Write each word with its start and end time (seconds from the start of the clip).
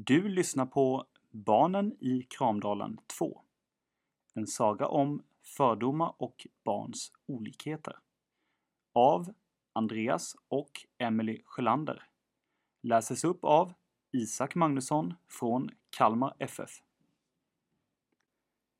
Du 0.00 0.28
lyssnar 0.28 0.66
på 0.66 1.06
Barnen 1.30 1.96
i 2.00 2.22
Kramdalen 2.22 2.98
2. 3.18 3.42
En 4.34 4.46
saga 4.46 4.86
om 4.86 5.22
fördomar 5.56 6.14
och 6.18 6.46
barns 6.64 7.12
olikheter. 7.26 7.96
Av 8.92 9.34
Andreas 9.72 10.36
och 10.48 10.70
Emily 10.98 11.42
Sjölander. 11.44 12.02
Läses 12.82 13.24
upp 13.24 13.44
av 13.44 13.72
Isak 14.12 14.54
Magnusson 14.54 15.14
från 15.28 15.70
Kalmar 15.90 16.36
FF. 16.38 16.70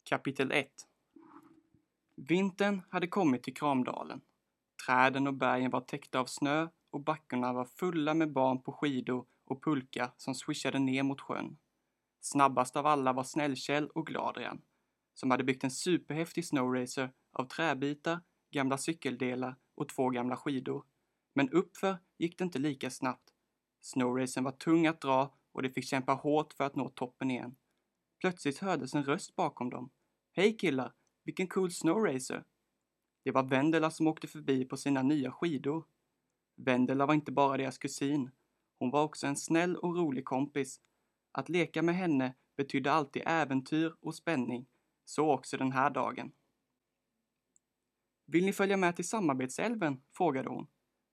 Kapitel 0.04 0.52
1 0.52 0.70
Vintern 2.16 2.82
hade 2.90 3.06
kommit 3.06 3.42
till 3.42 3.54
Kramdalen. 3.54 4.20
Träden 4.86 5.26
och 5.26 5.34
bergen 5.34 5.70
var 5.70 5.80
täckta 5.80 6.20
av 6.20 6.26
snö 6.26 6.68
och 6.90 7.00
backarna 7.00 7.52
var 7.52 7.64
fulla 7.64 8.14
med 8.14 8.32
barn 8.32 8.62
på 8.62 8.72
skidor 8.72 9.26
och 9.50 9.64
pulka 9.64 10.12
som 10.16 10.34
swishade 10.34 10.78
ner 10.78 11.02
mot 11.02 11.20
sjön. 11.20 11.58
Snabbast 12.20 12.76
av 12.76 12.86
alla 12.86 13.12
var 13.12 13.24
Snällkäll 13.24 13.88
och 13.88 14.06
Gladrian, 14.06 14.62
som 15.14 15.30
hade 15.30 15.44
byggt 15.44 15.64
en 15.64 15.70
superhäftig 15.70 16.46
snowracer 16.46 17.12
av 17.32 17.44
träbitar, 17.44 18.20
gamla 18.50 18.78
cykeldelar 18.78 19.56
och 19.74 19.88
två 19.88 20.10
gamla 20.10 20.36
skidor. 20.36 20.84
Men 21.34 21.50
uppför 21.50 21.98
gick 22.18 22.38
det 22.38 22.44
inte 22.44 22.58
lika 22.58 22.90
snabbt. 22.90 23.30
Snowracern 23.80 24.44
var 24.44 24.52
tung 24.52 24.86
att 24.86 25.00
dra 25.00 25.34
och 25.52 25.62
de 25.62 25.68
fick 25.68 25.84
kämpa 25.84 26.12
hårt 26.12 26.52
för 26.52 26.64
att 26.64 26.76
nå 26.76 26.88
toppen 26.88 27.30
igen. 27.30 27.56
Plötsligt 28.20 28.58
hördes 28.58 28.94
en 28.94 29.04
röst 29.04 29.36
bakom 29.36 29.70
dem. 29.70 29.90
Hej 30.32 30.56
killar, 30.56 30.94
vilken 31.24 31.46
cool 31.46 31.72
snowracer! 31.72 32.44
Det 33.24 33.30
var 33.30 33.42
Vendela 33.42 33.90
som 33.90 34.06
åkte 34.06 34.26
förbi 34.26 34.64
på 34.64 34.76
sina 34.76 35.02
nya 35.02 35.32
skidor. 35.32 35.84
Vendela 36.56 37.06
var 37.06 37.14
inte 37.14 37.32
bara 37.32 37.56
deras 37.56 37.78
kusin. 37.78 38.30
Hon 38.78 38.90
var 38.90 39.04
också 39.04 39.26
en 39.26 39.36
snäll 39.36 39.76
och 39.76 39.96
rolig 39.96 40.24
kompis. 40.24 40.80
Att 41.32 41.48
leka 41.48 41.82
med 41.82 41.94
henne 41.94 42.34
betydde 42.56 42.92
alltid 42.92 43.22
äventyr 43.26 43.96
och 44.00 44.14
spänning. 44.14 44.66
Så 45.04 45.32
också 45.32 45.56
den 45.56 45.72
här 45.72 45.90
dagen. 45.90 46.32
Vill 48.26 48.44
ni 48.44 48.52
följa 48.52 48.76
med 48.76 48.96
till 48.96 49.08
Samarbetsälven? 49.08 50.02
frågade 50.12 50.48
hon. 50.48 50.66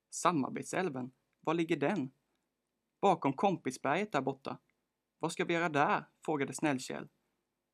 Samarbetsälven? 0.10 1.12
Var 1.40 1.54
ligger 1.54 1.78
den? 1.78 2.12
Bakom 3.02 3.34
Kompisberget 3.34 4.12
där 4.12 4.22
borta. 4.22 4.58
Vad 5.20 5.32
ska 5.32 5.46
vi 5.46 5.54
göra 5.54 5.70
där? 5.70 6.06
frågade 6.26 6.54
Snällkjell. 6.54 7.10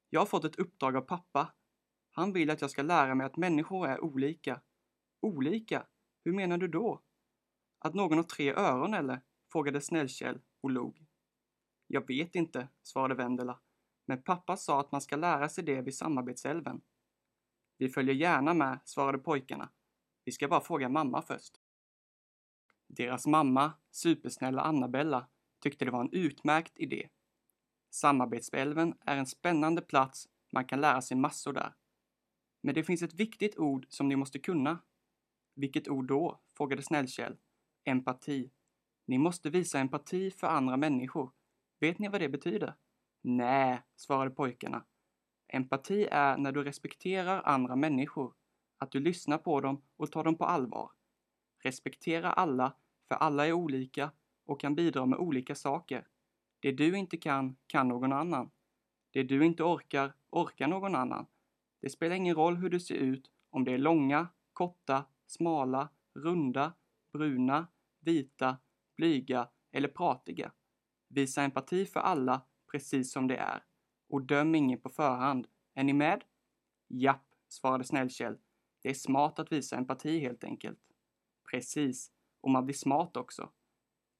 Jag 0.10 0.22
har 0.22 0.26
fått 0.26 0.46
ett 0.46 0.56
uppdrag 0.56 0.96
av 0.96 1.02
pappa. 1.02 1.54
Han 2.12 2.34
vill 2.34 2.50
att 2.50 2.62
jag 2.62 2.72
ska 2.72 2.82
lära 2.82 3.16
mig 3.16 3.26
att 3.26 3.38
människor 3.38 3.88
är 3.88 4.04
olika. 4.04 4.62
Olika? 5.22 5.88
Hur 6.24 6.34
menar 6.34 6.58
du 6.58 6.68
då? 6.68 7.02
Att 7.80 7.94
någon 7.94 8.18
har 8.18 8.24
tre 8.24 8.54
öron 8.54 8.94
eller? 8.94 9.22
Frågade 9.52 9.82
Snällkjell 9.82 10.42
och 10.62 10.72
log. 10.72 11.06
Jag 11.88 12.08
vet 12.08 12.36
inte, 12.36 12.68
svarade 12.84 13.16
Vendela. 13.16 13.60
Men 14.06 14.22
pappa 14.22 14.58
sa 14.58 14.80
att 14.80 14.92
man 14.92 15.02
ska 15.02 15.16
lära 15.16 15.50
sig 15.50 15.64
det 15.64 15.82
vid 15.82 15.96
Samarbetsälven. 15.96 16.82
Vi 17.78 17.90
följer 17.90 18.16
gärna 18.16 18.54
med, 18.54 18.80
svarade 18.86 19.18
pojkarna. 19.18 19.70
Vi 20.26 20.32
ska 20.32 20.48
bara 20.48 20.62
fråga 20.62 20.90
mamma 20.90 21.22
först. 21.22 21.62
Deras 22.88 23.28
mamma, 23.28 23.74
supersnälla 23.92 24.62
Annabella, 24.62 25.28
tyckte 25.60 25.86
det 25.86 25.92
var 25.92 26.02
en 26.02 26.14
utmärkt 26.14 26.80
idé. 26.80 27.10
Samarbetsälven 27.90 28.94
är 29.06 29.18
en 29.18 29.26
spännande 29.26 29.82
plats, 29.82 30.30
man 30.54 30.66
kan 30.66 30.82
lära 30.82 31.02
sig 31.02 31.18
massor 31.18 31.54
där. 31.54 31.76
Men 32.62 32.76
det 32.76 32.84
finns 32.84 33.02
ett 33.02 33.14
viktigt 33.14 33.58
ord 33.58 33.86
som 33.90 34.08
ni 34.08 34.16
måste 34.16 34.40
kunna. 34.40 34.80
Vilket 35.56 35.88
ord 35.88 36.08
då? 36.08 36.40
frågade 36.58 36.84
Snällkjell. 36.84 37.38
Empati. 37.84 38.52
Ni 39.06 39.18
måste 39.18 39.50
visa 39.50 39.80
empati 39.80 40.32
för 40.32 40.48
andra 40.48 40.78
människor. 40.78 41.32
Vet 41.80 42.00
ni 42.00 42.08
vad 42.08 42.22
det 42.22 42.30
betyder? 42.30 42.76
Nej, 43.22 43.82
svarade 43.96 44.32
pojkarna. 44.32 44.84
Empati 45.48 46.08
är 46.12 46.38
när 46.38 46.52
du 46.52 46.64
respekterar 46.64 47.42
andra 47.46 47.76
människor, 47.76 48.34
att 48.78 48.92
du 48.92 49.00
lyssnar 49.00 49.38
på 49.38 49.62
dem 49.62 49.81
och 49.98 50.12
tar 50.12 50.24
dem 50.24 50.36
på 50.36 50.46
allvar. 50.46 50.92
Respektera 51.64 52.31
alla, 52.31 52.74
för 53.08 53.16
alla 53.16 53.48
är 53.48 53.53
olika 53.53 54.12
och 54.46 54.59
kan 54.59 54.75
bidra 54.75 55.06
med 55.06 55.20
olika 55.20 55.56
saker. 55.56 56.08
Det 56.59 56.72
du 56.72 56.98
inte 56.98 57.18
kan, 57.18 57.56
kan 57.68 57.88
någon 57.88 58.14
annan. 58.14 58.52
Det 59.12 59.24
du 59.24 59.46
inte 59.46 59.64
orkar, 59.64 60.14
orkar 60.30 60.68
någon 60.68 60.96
annan. 60.96 61.25
Det 61.81 61.90
spelar 61.90 62.16
ingen 62.16 62.36
roll 62.36 62.56
hur 62.56 62.70
du 62.70 62.80
ser 62.80 62.96
ut, 62.96 63.31
om 63.50 63.64
det 63.64 63.72
är 63.72 63.78
långa, 63.78 64.28
korta, 64.54 65.06
smala, 65.28 65.90
runda, 66.14 66.74
bruna, 67.14 67.68
vita, 68.00 68.58
blyga 69.01 69.50
eller 69.72 69.88
pratiga. 69.88 70.51
Visa 71.09 71.44
empati 71.44 71.85
för 71.85 72.00
alla 72.00 72.41
precis 72.72 73.12
som 73.12 73.28
det 73.28 73.38
är. 73.38 73.63
Och 74.09 74.22
döm 74.22 74.56
ingen 74.56 74.81
på 74.81 74.89
förhand. 74.89 75.47
Är 75.73 75.84
ni 75.84 75.94
med? 75.94 76.23
Japp, 76.88 77.25
svarade 77.47 77.84
Snällkjell. 77.84 78.38
Det 78.81 78.89
är 78.89 78.94
smart 78.94 79.39
att 79.39 79.51
visa 79.51 79.78
empati 79.78 80.19
helt 80.19 80.44
enkelt. 80.44 80.79
Precis, 81.51 82.12
och 82.41 82.51
man 82.51 82.66
blir 82.66 82.75
smart 82.75 83.17
också. 83.17 83.50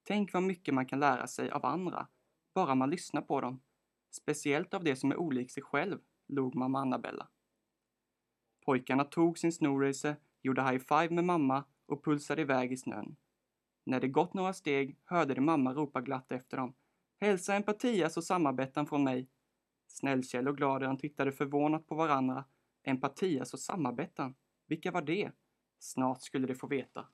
Tänk 0.03 0.33
vad 0.33 0.43
mycket 0.43 0.73
man 0.73 0.85
kan 0.85 0.99
lära 0.99 1.27
sig 1.27 1.51
av 1.51 1.65
andra, 1.65 2.07
bara 2.53 2.75
man 2.75 2.89
lyssnar 2.89 3.21
på 3.21 3.41
dem. 3.41 3.61
Speciellt 4.11 4.73
av 4.73 4.83
det 4.83 4.95
som 4.95 5.11
är 5.11 5.19
olik 5.19 5.51
sig 5.51 5.63
själv, 5.63 5.99
log 6.27 6.55
mamma 6.55 6.79
Annabella. 6.79 7.27
Pojkarna 8.65 9.03
tog 9.03 9.37
sin 9.37 9.51
snowracer, 9.51 10.15
gjorde 10.41 10.61
high 10.61 10.83
five 10.83 11.09
med 11.09 11.23
mamma 11.23 11.63
och 11.85 12.03
pulsade 12.03 12.41
iväg 12.41 12.71
i 12.71 12.77
snön. 12.77 13.15
När 13.83 13.99
de 13.99 14.07
gått 14.07 14.33
några 14.33 14.53
steg 14.53 14.97
hörde 15.05 15.33
de 15.33 15.41
mamma 15.41 15.73
ropa 15.73 16.01
glatt 16.01 16.31
efter 16.31 16.57
dem. 16.57 16.73
Hälsa 17.19 17.55
Empatias 17.55 18.17
och 18.17 18.23
samarbeten 18.23 18.87
från 18.87 19.03
mig. 19.03 19.29
Snällkäll 19.87 20.47
och 20.47 20.57
Gladian 20.57 20.97
tittade 20.97 21.31
förvånat 21.31 21.87
på 21.87 21.95
varandra. 21.95 22.45
Empatias 22.83 23.53
och 23.53 23.59
samarbeten? 23.59 24.35
Vilka 24.67 24.91
var 24.91 25.01
det? 25.01 25.31
Snart 25.79 26.21
skulle 26.21 26.47
de 26.47 26.55
få 26.55 26.67
veta. 26.67 27.07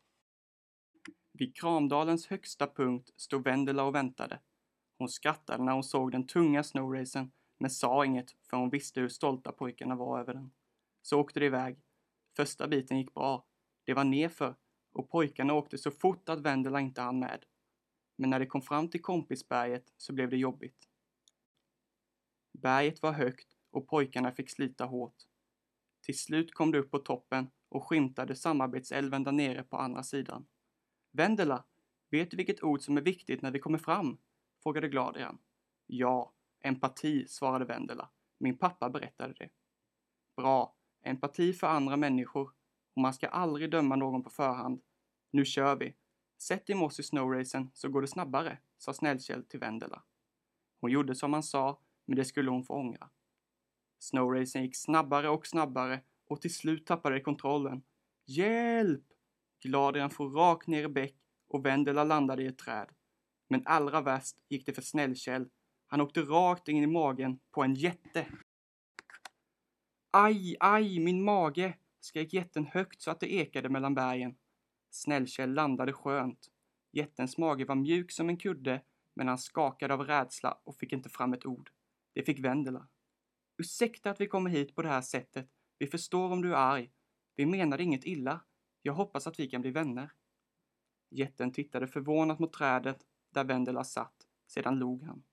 Vid 1.33 1.55
Kramdalens 1.55 2.27
högsta 2.27 2.67
punkt 2.67 3.13
stod 3.15 3.43
Vendela 3.43 3.83
och 3.83 3.95
väntade. 3.95 4.39
Hon 4.97 5.09
skrattade 5.09 5.63
när 5.63 5.73
hon 5.73 5.83
såg 5.83 6.11
den 6.11 6.27
tunga 6.27 6.63
snowracen, 6.63 7.31
men 7.57 7.69
sa 7.69 8.05
inget 8.05 8.35
för 8.49 8.57
hon 8.57 8.69
visste 8.69 9.01
hur 9.01 9.09
stolta 9.09 9.51
pojkarna 9.51 9.95
var 9.95 10.19
över 10.19 10.33
den. 10.33 10.51
Så 11.01 11.19
åkte 11.19 11.39
de 11.39 11.45
iväg. 11.45 11.79
Första 12.35 12.67
biten 12.67 12.97
gick 12.97 13.13
bra. 13.13 13.45
Det 13.83 13.93
var 13.93 14.03
nerför 14.03 14.55
och 14.97 15.09
pojkarna 15.09 15.53
åkte 15.53 15.77
så 15.77 15.91
fort 15.91 16.29
att 16.29 16.41
Vendela 16.41 16.79
inte 16.79 17.01
hann 17.01 17.19
med. 17.19 17.45
Men 18.15 18.29
när 18.29 18.39
de 18.39 18.45
kom 18.45 18.61
fram 18.61 18.89
till 18.89 19.01
Kompisberget 19.01 19.93
så 19.97 20.13
blev 20.13 20.29
det 20.29 20.37
jobbigt. 20.37 20.89
Berget 22.53 23.01
var 23.01 23.11
högt 23.11 23.47
och 23.71 23.87
pojkarna 23.87 24.31
fick 24.31 24.49
slita 24.49 24.85
hårt. 24.85 25.15
Till 26.01 26.17
slut 26.17 26.53
kom 26.53 26.71
de 26.71 26.77
upp 26.77 26.91
på 26.91 26.99
toppen 26.99 27.49
och 27.69 27.87
skymtade 27.87 28.35
samarbetsälven 28.35 29.23
där 29.23 29.31
nere 29.31 29.63
på 29.63 29.77
andra 29.77 30.03
sidan. 30.03 30.47
Vendela, 31.11 31.63
vet 32.09 32.31
du 32.31 32.37
vilket 32.37 32.63
ord 32.63 32.81
som 32.81 32.97
är 32.97 33.01
viktigt 33.01 33.41
när 33.41 33.51
vi 33.51 33.59
kommer 33.59 33.77
fram? 33.77 34.17
frågade 34.63 34.87
Gladrian. 34.87 35.37
Ja, 35.87 36.33
empati, 36.61 37.27
svarade 37.27 37.65
Vendela. 37.65 38.09
Min 38.37 38.57
pappa 38.57 38.89
berättade 38.89 39.33
det. 39.33 39.49
Bra, 40.35 40.75
empati 41.01 41.53
för 41.53 41.67
andra 41.67 41.97
människor 41.97 42.51
och 42.93 43.01
man 43.01 43.13
ska 43.13 43.27
aldrig 43.27 43.71
döma 43.71 43.95
någon 43.95 44.23
på 44.23 44.29
förhand. 44.29 44.81
Nu 45.31 45.45
kör 45.45 45.75
vi. 45.75 45.95
Sätt 46.37 46.69
i 46.69 46.75
med 46.75 46.83
oss 46.83 46.99
i 46.99 47.03
snowracen 47.03 47.71
så 47.73 47.89
går 47.89 48.01
det 48.01 48.07
snabbare, 48.07 48.57
sa 48.77 48.93
Snällkjell 48.93 49.43
till 49.43 49.59
Vendela. 49.59 50.03
Hon 50.81 50.91
gjorde 50.91 51.15
som 51.15 51.33
han 51.33 51.43
sa, 51.43 51.79
men 52.05 52.15
det 52.15 52.25
skulle 52.25 52.51
hon 52.51 52.63
få 52.63 52.73
ångra. 52.73 53.09
Snowracen 53.99 54.63
gick 54.63 54.75
snabbare 54.75 55.29
och 55.29 55.47
snabbare 55.47 56.01
och 56.27 56.41
till 56.41 56.53
slut 56.53 56.85
tappade 56.85 57.15
de 57.15 57.21
kontrollen. 57.21 57.83
Hjälp! 58.25 59.03
Gladian 59.63 60.09
for 60.09 60.29
rakt 60.29 60.67
ner 60.67 60.83
i 60.83 60.87
bäck 60.87 61.15
och 61.47 61.65
Vendela 61.65 62.03
landade 62.03 62.43
i 62.43 62.47
ett 62.47 62.57
träd. 62.57 62.89
Men 63.47 63.61
allra 63.65 64.01
värst 64.01 64.35
gick 64.49 64.65
det 64.65 64.73
för 64.73 64.81
Snällkjell. 64.81 65.49
Han 65.87 66.01
åkte 66.01 66.21
rakt 66.21 66.67
in 66.67 66.83
i 66.83 66.87
magen 66.87 67.39
på 67.51 67.63
en 67.63 67.75
jätte. 67.75 68.25
Aj, 70.11 70.55
aj, 70.59 70.99
min 70.99 71.23
mage! 71.23 71.77
skrek 71.99 72.33
jätten 72.33 72.65
högt 72.65 73.01
så 73.01 73.11
att 73.11 73.19
det 73.19 73.33
ekade 73.33 73.69
mellan 73.69 73.95
bergen. 73.95 74.37
Snällkjell 74.89 75.53
landade 75.53 75.93
skönt. 75.93 76.51
Jättens 76.91 77.37
mage 77.37 77.65
var 77.65 77.75
mjuk 77.75 78.11
som 78.11 78.29
en 78.29 78.37
kudde, 78.37 78.81
men 79.13 79.27
han 79.27 79.37
skakade 79.37 79.93
av 79.93 80.01
rädsla 80.01 80.59
och 80.63 80.75
fick 80.75 80.93
inte 80.93 81.09
fram 81.09 81.33
ett 81.33 81.45
ord. 81.45 81.71
Det 82.13 82.23
fick 82.23 82.39
Vendela. 82.39 82.87
Ursäkta 83.57 84.09
att 84.09 84.21
vi 84.21 84.27
kommer 84.27 84.49
hit 84.49 84.75
på 84.75 84.81
det 84.81 84.89
här 84.89 85.01
sättet. 85.01 85.49
Vi 85.77 85.87
förstår 85.87 86.31
om 86.31 86.41
du 86.41 86.53
är 86.53 86.57
arg. 86.57 86.91
Vi 87.35 87.45
menade 87.45 87.83
inget 87.83 88.05
illa. 88.05 88.41
Jag 88.81 88.93
hoppas 88.93 89.27
att 89.27 89.39
vi 89.39 89.47
kan 89.47 89.61
bli 89.61 89.71
vänner. 89.71 90.11
Jätten 91.09 91.51
tittade 91.51 91.87
förvånat 91.87 92.39
mot 92.39 92.53
trädet 92.53 93.05
där 93.33 93.43
Vendela 93.43 93.83
satt. 93.83 94.27
Sedan 94.47 94.79
log 94.79 95.03
han. 95.03 95.23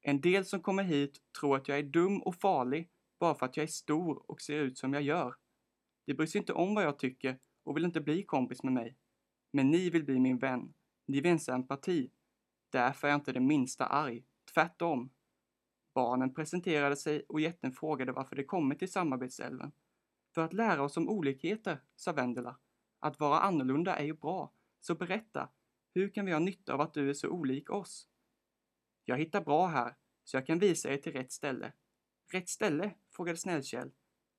En 0.00 0.20
del 0.20 0.44
som 0.44 0.62
kommer 0.62 0.82
hit 0.82 1.20
tror 1.40 1.56
att 1.56 1.68
jag 1.68 1.78
är 1.78 1.82
dum 1.82 2.22
och 2.22 2.34
farlig 2.34 2.90
bara 3.18 3.34
för 3.34 3.46
att 3.46 3.56
jag 3.56 3.64
är 3.64 3.68
stor 3.68 4.30
och 4.30 4.40
ser 4.40 4.58
ut 4.58 4.78
som 4.78 4.92
jag 4.92 5.02
gör. 5.02 5.34
De 6.06 6.14
bryr 6.14 6.26
sig 6.26 6.38
inte 6.38 6.52
om 6.52 6.74
vad 6.74 6.84
jag 6.84 6.98
tycker 6.98 7.38
och 7.64 7.76
vill 7.76 7.84
inte 7.84 8.00
bli 8.00 8.22
kompis 8.22 8.62
med 8.62 8.72
mig. 8.72 8.96
Men 9.52 9.70
ni 9.70 9.90
vill 9.90 10.04
bli 10.04 10.20
min 10.20 10.38
vän. 10.38 10.74
Ni 11.06 11.20
visar 11.20 11.54
empati. 11.54 12.10
Därför 12.70 13.08
är 13.08 13.12
jag 13.12 13.20
inte 13.20 13.32
det 13.32 13.40
minsta 13.40 13.86
arg. 13.86 14.24
Tvärtom. 14.54 15.10
Barnen 15.94 16.34
presenterade 16.34 16.96
sig 16.96 17.24
och 17.28 17.40
jätten 17.40 17.72
frågade 17.72 18.12
varför 18.12 18.36
de 18.36 18.44
kommit 18.44 18.78
till 18.78 18.92
samarbetsälven. 18.92 19.72
För 20.34 20.44
att 20.44 20.52
lära 20.52 20.82
oss 20.82 20.96
om 20.96 21.08
olikheter, 21.08 21.78
sa 21.96 22.12
Vendela. 22.12 22.58
Att 23.00 23.20
vara 23.20 23.40
annorlunda 23.40 23.96
är 23.96 24.04
ju 24.04 24.14
bra, 24.14 24.52
så 24.80 24.94
berätta, 24.94 25.48
hur 25.94 26.08
kan 26.08 26.26
vi 26.26 26.32
ha 26.32 26.38
nytta 26.38 26.74
av 26.74 26.80
att 26.80 26.94
du 26.94 27.10
är 27.10 27.14
så 27.14 27.28
olik 27.28 27.70
oss? 27.70 28.08
Jag 29.04 29.18
hittar 29.18 29.44
bra 29.44 29.66
här, 29.66 29.96
så 30.24 30.36
jag 30.36 30.46
kan 30.46 30.58
visa 30.58 30.92
er 30.92 30.96
till 30.96 31.12
rätt 31.12 31.32
ställe. 31.32 31.72
Rätt 32.32 32.48
ställe? 32.48 32.94
frågade 33.10 33.38
Snällkjell. 33.38 33.92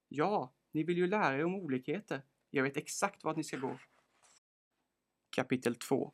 Ja, 0.07 0.53
ni 0.71 0.83
vill 0.83 0.97
ju 0.97 1.07
lära 1.07 1.37
er 1.37 1.45
om 1.45 1.55
olikheter. 1.55 2.21
Jag 2.55 2.63
vet 2.63 2.77
exakt 2.77 3.23
vart 3.23 3.38
ni 3.38 3.44
ska 3.44 3.57
gå. 3.57 3.79
Kapitel 5.29 5.75
2 5.75 6.13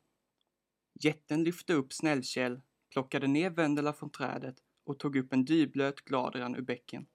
Jätten 1.02 1.44
lyfte 1.44 1.74
upp 1.74 1.94
Snällkäll, 1.94 2.62
plockade 2.92 3.28
ner 3.28 3.50
Vendela 3.50 3.94
från 3.94 4.10
trädet 4.10 4.56
och 4.84 5.00
tog 5.00 5.16
upp 5.16 5.34
en 5.34 5.46
dyblöt 5.46 6.02
Gladran 6.02 6.56
ur 6.56 6.62
bäcken. 6.62 7.08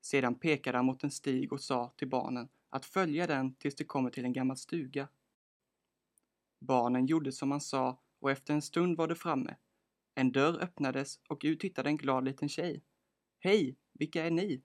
Sedan 0.00 0.34
pekade 0.34 0.78
han 0.78 0.86
mot 0.86 1.04
en 1.04 1.10
stig 1.10 1.52
och 1.52 1.60
sa 1.60 1.94
till 1.96 2.08
barnen 2.08 2.48
att 2.70 2.84
följa 2.84 3.26
den 3.26 3.54
tills 3.54 3.74
de 3.74 3.84
kommer 3.84 4.10
till 4.10 4.24
en 4.24 4.32
gammal 4.32 4.56
stuga. 4.56 5.08
Barnen 6.60 7.06
gjorde 7.06 7.32
som 7.32 7.50
han 7.50 7.60
sa 7.60 8.02
och 8.18 8.30
efter 8.30 8.54
en 8.54 8.62
stund 8.62 8.96
var 8.96 9.08
de 9.08 9.14
framme. 9.14 9.56
En 10.14 10.32
dörr 10.32 10.62
öppnades 10.62 11.20
och 11.28 11.40
ut 11.44 11.60
tittade 11.60 11.88
en 11.88 11.96
glad 11.96 12.24
liten 12.24 12.48
tjej. 12.48 12.84
Hej, 13.38 13.76
vilka 13.92 14.24
är 14.26 14.30
ni? 14.30 14.62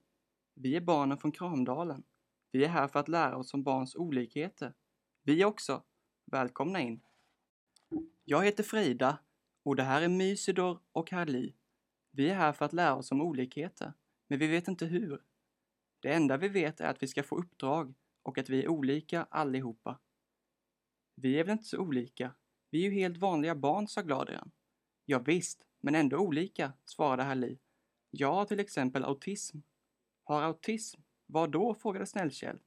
Vi 0.53 0.75
är 0.75 0.81
barnen 0.81 1.17
från 1.17 1.31
Kramdalen. 1.31 2.03
Vi 2.51 2.63
är 2.63 2.69
här 2.69 2.87
för 2.87 2.99
att 2.99 3.07
lära 3.07 3.37
oss 3.37 3.53
om 3.53 3.63
barns 3.63 3.95
olikheter. 3.95 4.73
Vi 5.23 5.45
också. 5.45 5.83
Välkomna 6.31 6.81
in. 6.81 7.01
Jag 8.23 8.45
heter 8.45 8.63
Frida 8.63 9.19
och 9.63 9.75
det 9.75 9.83
här 9.83 10.01
är 10.01 10.07
Mysidor 10.07 10.79
och 10.91 11.11
Harli. 11.11 11.55
Vi 12.11 12.29
är 12.29 12.35
här 12.35 12.53
för 12.53 12.65
att 12.65 12.73
lära 12.73 12.95
oss 12.95 13.11
om 13.11 13.21
olikheter, 13.21 13.93
men 14.27 14.39
vi 14.39 14.47
vet 14.47 14.67
inte 14.67 14.85
hur. 14.85 15.23
Det 15.99 16.13
enda 16.13 16.37
vi 16.37 16.47
vet 16.47 16.79
är 16.79 16.89
att 16.89 17.03
vi 17.03 17.07
ska 17.07 17.23
få 17.23 17.37
uppdrag 17.37 17.93
och 18.23 18.37
att 18.37 18.49
vi 18.49 18.63
är 18.63 18.67
olika 18.67 19.23
allihopa. 19.23 19.99
Vi 21.15 21.39
är 21.39 21.43
väl 21.43 21.51
inte 21.51 21.63
så 21.63 21.77
olika? 21.77 22.35
Vi 22.69 22.85
är 22.85 22.89
ju 22.89 22.95
helt 22.99 23.17
vanliga 23.17 23.55
barn, 23.55 23.87
sa 23.87 24.01
Gladrian. 24.01 24.51
Ja, 25.05 25.19
visst, 25.19 25.65
men 25.79 25.95
ändå 25.95 26.17
olika, 26.17 26.73
svarade 26.85 27.23
Harli. 27.23 27.59
Jag 28.09 28.33
har 28.33 28.45
till 28.45 28.59
exempel 28.59 29.03
autism. 29.03 29.57
Har 30.23 30.41
autism? 30.41 31.01
Vad 31.27 31.51
då? 31.51 31.73
frågade 31.73 32.05
Snällkjell. 32.05 32.59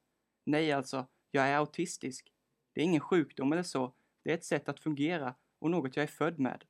Nej, 0.45 0.73
alltså, 0.73 1.07
jag 1.31 1.49
är 1.49 1.57
autistisk. 1.57 2.33
Det 2.73 2.81
är 2.81 2.85
ingen 2.85 3.01
sjukdom 3.01 3.53
eller 3.53 3.63
så, 3.63 3.95
det 4.23 4.31
är 4.31 4.35
ett 4.35 4.45
sätt 4.45 4.69
att 4.69 4.81
fungera 4.81 5.35
och 5.59 5.71
något 5.71 5.97
jag 5.97 6.03
är 6.03 6.07
född 6.07 6.39
med. 6.39 6.65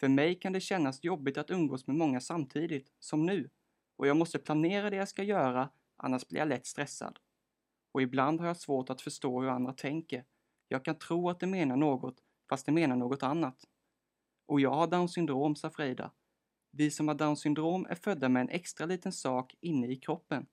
För 0.00 0.08
mig 0.08 0.34
kan 0.34 0.52
det 0.52 0.60
kännas 0.60 1.04
jobbigt 1.04 1.38
att 1.38 1.50
umgås 1.50 1.86
med 1.86 1.96
många 1.96 2.20
samtidigt, 2.20 2.92
som 2.98 3.26
nu. 3.26 3.50
Och 3.96 4.06
jag 4.06 4.16
måste 4.16 4.38
planera 4.38 4.90
det 4.90 4.96
jag 4.96 5.08
ska 5.08 5.22
göra, 5.22 5.70
annars 5.96 6.28
blir 6.28 6.38
jag 6.38 6.48
lätt 6.48 6.66
stressad. 6.66 7.18
Och 7.92 8.02
ibland 8.02 8.40
har 8.40 8.46
jag 8.46 8.56
svårt 8.56 8.90
att 8.90 9.00
förstå 9.00 9.40
hur 9.40 9.48
andra 9.48 9.72
tänker. 9.72 10.24
Jag 10.68 10.84
kan 10.84 10.98
tro 10.98 11.30
att 11.30 11.40
de 11.40 11.46
menar 11.46 11.76
något, 11.76 12.22
fast 12.48 12.66
de 12.66 12.72
menar 12.72 12.96
något 12.96 13.22
annat. 13.22 13.64
Och 14.46 14.60
jag 14.60 14.70
har 14.70 14.86
Downs 14.86 15.12
syndrom, 15.12 15.56
sa 15.56 15.70
Frida. 15.70 16.12
Vi 16.70 16.90
som 16.90 17.08
har 17.08 17.14
Downs 17.14 17.40
syndrom 17.40 17.86
är 17.90 17.94
födda 17.94 18.28
med 18.28 18.40
en 18.40 18.48
extra 18.48 18.86
liten 18.86 19.12
sak 19.12 19.54
inne 19.60 19.86
i 19.86 19.96
kroppen, 19.96 20.46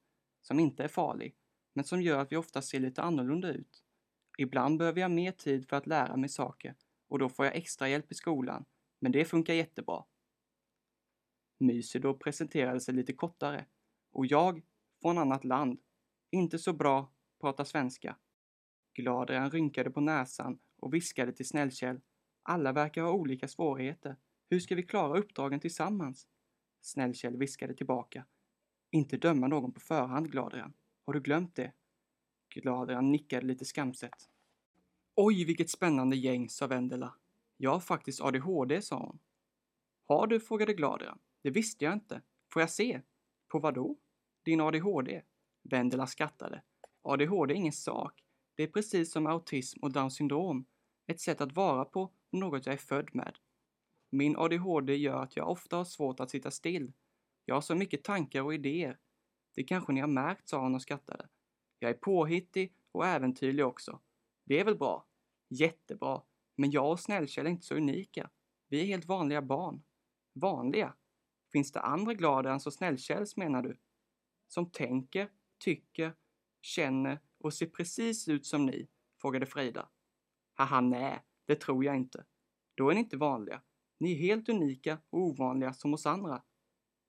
som 0.48 0.60
inte 0.60 0.84
är 0.84 0.88
farlig, 0.88 1.36
men 1.74 1.86
som 1.86 2.02
gör 2.02 2.20
att 2.20 2.32
vi 2.32 2.38
ofta 2.38 2.62
ser 2.62 2.80
lite 2.80 3.02
annorlunda 3.02 3.54
ut. 3.54 3.84
Ibland 4.38 4.80
behöver 4.80 5.02
jag 5.02 5.12
mer 5.12 5.32
tid 5.32 5.70
för 5.70 5.78
att 5.78 5.88
lära 5.88 6.18
mig 6.18 6.30
saker 6.30 6.76
och 7.08 7.20
då 7.20 7.30
får 7.30 7.46
jag 7.46 7.56
extra 7.56 7.90
hjälp 7.90 8.12
i 8.12 8.16
skolan, 8.16 8.66
men 9.00 9.12
det 9.12 9.26
funkar 9.26 9.54
jättebra. 9.54 10.04
Mysidor 11.58 12.14
presenterade 12.14 12.80
sig 12.80 12.94
lite 12.94 13.14
kortare 13.14 13.66
och 14.12 14.26
jag, 14.26 14.62
från 15.02 15.18
annat 15.18 15.44
land, 15.44 15.80
inte 16.32 16.60
så 16.60 16.74
bra, 16.74 17.12
pratar 17.42 17.64
svenska. 17.64 18.18
Gladrian 18.94 19.52
rynkade 19.52 19.92
på 19.92 20.02
näsan 20.02 20.60
och 20.78 20.94
viskade 20.94 21.34
till 21.34 21.48
Snällkjell. 21.48 22.02
Alla 22.44 22.72
verkar 22.72 23.02
ha 23.02 23.12
olika 23.12 23.48
svårigheter. 23.48 24.16
Hur 24.50 24.60
ska 24.60 24.76
vi 24.76 24.84
klara 24.84 25.20
uppdragen 25.20 25.60
tillsammans? 25.60 26.28
Snällkjell 26.82 27.38
viskade 27.38 27.74
tillbaka. 27.74 28.26
Inte 28.96 29.18
döma 29.18 29.48
någon 29.48 29.72
på 29.72 29.80
förhand, 29.80 30.32
Gladrian. 30.32 30.74
Har 31.06 31.14
du 31.14 31.20
glömt 31.20 31.56
det? 31.56 31.74
Gladrian 32.50 33.12
nickade 33.12 33.46
lite 33.46 33.66
skamset. 33.66 34.30
Oj, 35.16 35.46
vilket 35.46 35.70
spännande 35.70 36.16
gäng, 36.16 36.50
sa 36.50 36.68
Vendela. 36.68 37.16
Jag 37.58 37.72
har 37.72 37.80
faktiskt 37.80 38.22
ADHD, 38.22 38.82
sa 38.82 39.00
hon. 39.00 39.20
Har 40.06 40.28
du? 40.28 40.40
frågade 40.40 40.74
Gladrian. 40.74 41.20
Det 41.42 41.50
visste 41.50 41.86
jag 41.86 41.94
inte. 41.94 42.22
Får 42.54 42.62
jag 42.62 42.70
se? 42.70 43.02
På 43.48 43.60
vad 43.60 43.74
då? 43.74 43.98
Din 44.44 44.62
ADHD? 44.62 45.22
Vendela 45.64 46.08
skrattade. 46.08 46.62
ADHD 47.02 47.54
är 47.54 47.58
ingen 47.58 47.74
sak. 47.74 48.24
Det 48.56 48.64
är 48.64 48.68
precis 48.68 49.12
som 49.12 49.28
autism 49.28 49.80
och 49.84 49.92
Downs 49.92 50.16
syndrom. 50.16 50.66
Ett 51.08 51.22
sätt 51.22 51.42
att 51.42 51.56
vara 51.56 51.86
på 51.86 52.12
något 52.32 52.66
jag 52.66 52.74
är 52.74 52.78
född 52.78 53.16
med. 53.16 53.38
Min 54.10 54.36
ADHD 54.38 54.96
gör 54.96 55.24
att 55.24 55.38
jag 55.38 55.50
ofta 55.50 55.78
har 55.78 55.86
svårt 55.86 56.20
att 56.20 56.30
sitta 56.30 56.52
still. 56.52 56.94
Jag 57.46 57.56
har 57.56 57.62
så 57.62 57.76
mycket 57.76 58.04
tankar 58.04 58.42
och 58.42 58.54
idéer. 58.54 58.98
Det 59.56 59.64
kanske 59.64 59.94
ni 59.94 60.00
har 60.02 60.08
märkt, 60.08 60.50
sa 60.50 60.62
han 60.62 60.76
och 60.76 60.82
skrattade. 60.82 61.30
Jag 61.80 61.92
är 61.92 61.96
påhittig 61.96 62.76
och 62.92 63.06
äventyrlig 63.06 63.66
också. 63.66 64.00
Det 64.44 64.60
är 64.60 64.66
väl 64.66 64.78
bra? 64.78 65.08
Jättebra. 65.50 66.22
Men 66.56 66.72
jag 66.72 66.92
och 66.92 67.00
Snällkjell 67.00 67.46
är 67.46 67.50
inte 67.50 67.66
så 67.66 67.76
unika. 67.76 68.30
Vi 68.68 68.82
är 68.82 68.86
helt 68.86 69.06
vanliga 69.06 69.42
barn. 69.42 69.84
Vanliga? 70.34 70.94
Finns 71.52 71.72
det 71.72 71.82
andra 71.82 72.14
glada 72.14 72.52
än 72.52 72.60
så 72.60 72.72
Snällkälls 72.72 73.38
menar 73.38 73.62
du? 73.62 73.78
Som 74.48 74.72
tänker, 74.72 75.30
tycker, 75.58 76.14
känner 76.62 77.20
och 77.38 77.54
ser 77.54 77.66
precis 77.66 78.28
ut 78.28 78.46
som 78.46 78.66
ni? 78.66 78.88
frågade 79.22 79.46
Frida. 79.46 79.90
Haha, 80.54 80.82
nej, 80.82 81.24
det 81.46 81.56
tror 81.56 81.86
jag 81.86 81.96
inte. 81.96 82.26
Då 82.76 82.90
är 82.90 82.94
ni 82.94 83.00
inte 83.00 83.18
vanliga. 83.18 83.62
Ni 84.00 84.12
är 84.12 84.18
helt 84.18 84.50
unika 84.50 84.98
och 85.10 85.20
ovanliga 85.20 85.74
som 85.74 85.94
oss 85.94 86.06
andra. 86.06 86.44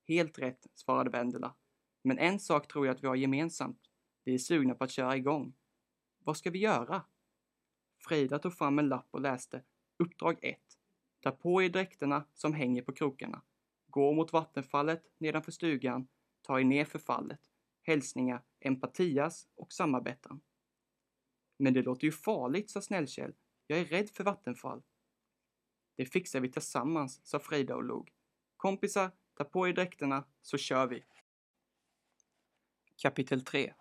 Helt 0.09 0.39
rätt, 0.39 0.67
svarade 0.75 1.11
Vendela. 1.11 1.55
Men 2.03 2.19
en 2.19 2.41
sak 2.41 2.69
tror 2.69 2.87
jag 2.87 2.95
att 2.95 3.03
vi 3.03 3.09
har 3.09 3.17
gemensamt. 3.17 3.91
Vi 4.25 4.35
är 4.35 4.39
sugna 4.39 4.75
på 4.75 4.85
att 4.85 4.91
köra 4.91 5.17
igång. 5.17 5.55
Vad 6.19 6.37
ska 6.37 6.51
vi 6.51 6.59
göra? 6.59 7.03
Frida 8.09 8.39
tog 8.39 8.55
fram 8.55 8.79
en 8.79 8.89
lapp 8.89 9.09
och 9.11 9.21
läste 9.21 9.63
Uppdrag 9.99 10.39
1. 10.43 10.59
Ta 11.21 11.31
på 11.31 11.63
er 11.63 11.69
dräkterna 11.69 12.25
som 12.35 12.53
hänger 12.53 12.83
på 12.83 12.93
krokarna. 12.93 13.43
Gå 13.87 14.13
mot 14.13 14.33
vattenfallet 14.33 15.03
nedanför 15.19 15.53
stugan. 15.53 16.09
Ta 16.43 16.61
er 16.61 16.65
ner 16.65 16.85
för 16.85 16.99
fallet. 16.99 17.41
Hälsningar 17.83 18.45
Empatias 18.61 19.49
och 19.55 19.73
Samarbetan. 19.73 20.41
Men 21.59 21.75
det 21.75 21.83
låter 21.83 22.05
ju 22.05 22.13
farligt, 22.13 22.71
sa 22.71 22.81
Snällkjell. 22.81 23.35
Jag 23.67 23.79
är 23.79 23.85
rädd 23.85 24.11
för 24.11 24.25
vattenfall. 24.25 24.83
Det 25.97 26.07
fixar 26.07 26.41
vi 26.41 26.53
tillsammans, 26.53 27.21
sa 27.25 27.39
Frida 27.39 27.77
och 27.77 27.85
log. 27.85 28.13
Kompisar, 28.57 29.11
ta 29.37 29.45
på 29.45 29.69
er 29.69 29.73
dräkterna 29.73 30.25
så 30.43 30.59
kör 30.59 30.87
vi. 30.87 31.05
Kapitel 32.97 33.45
3 33.45 33.75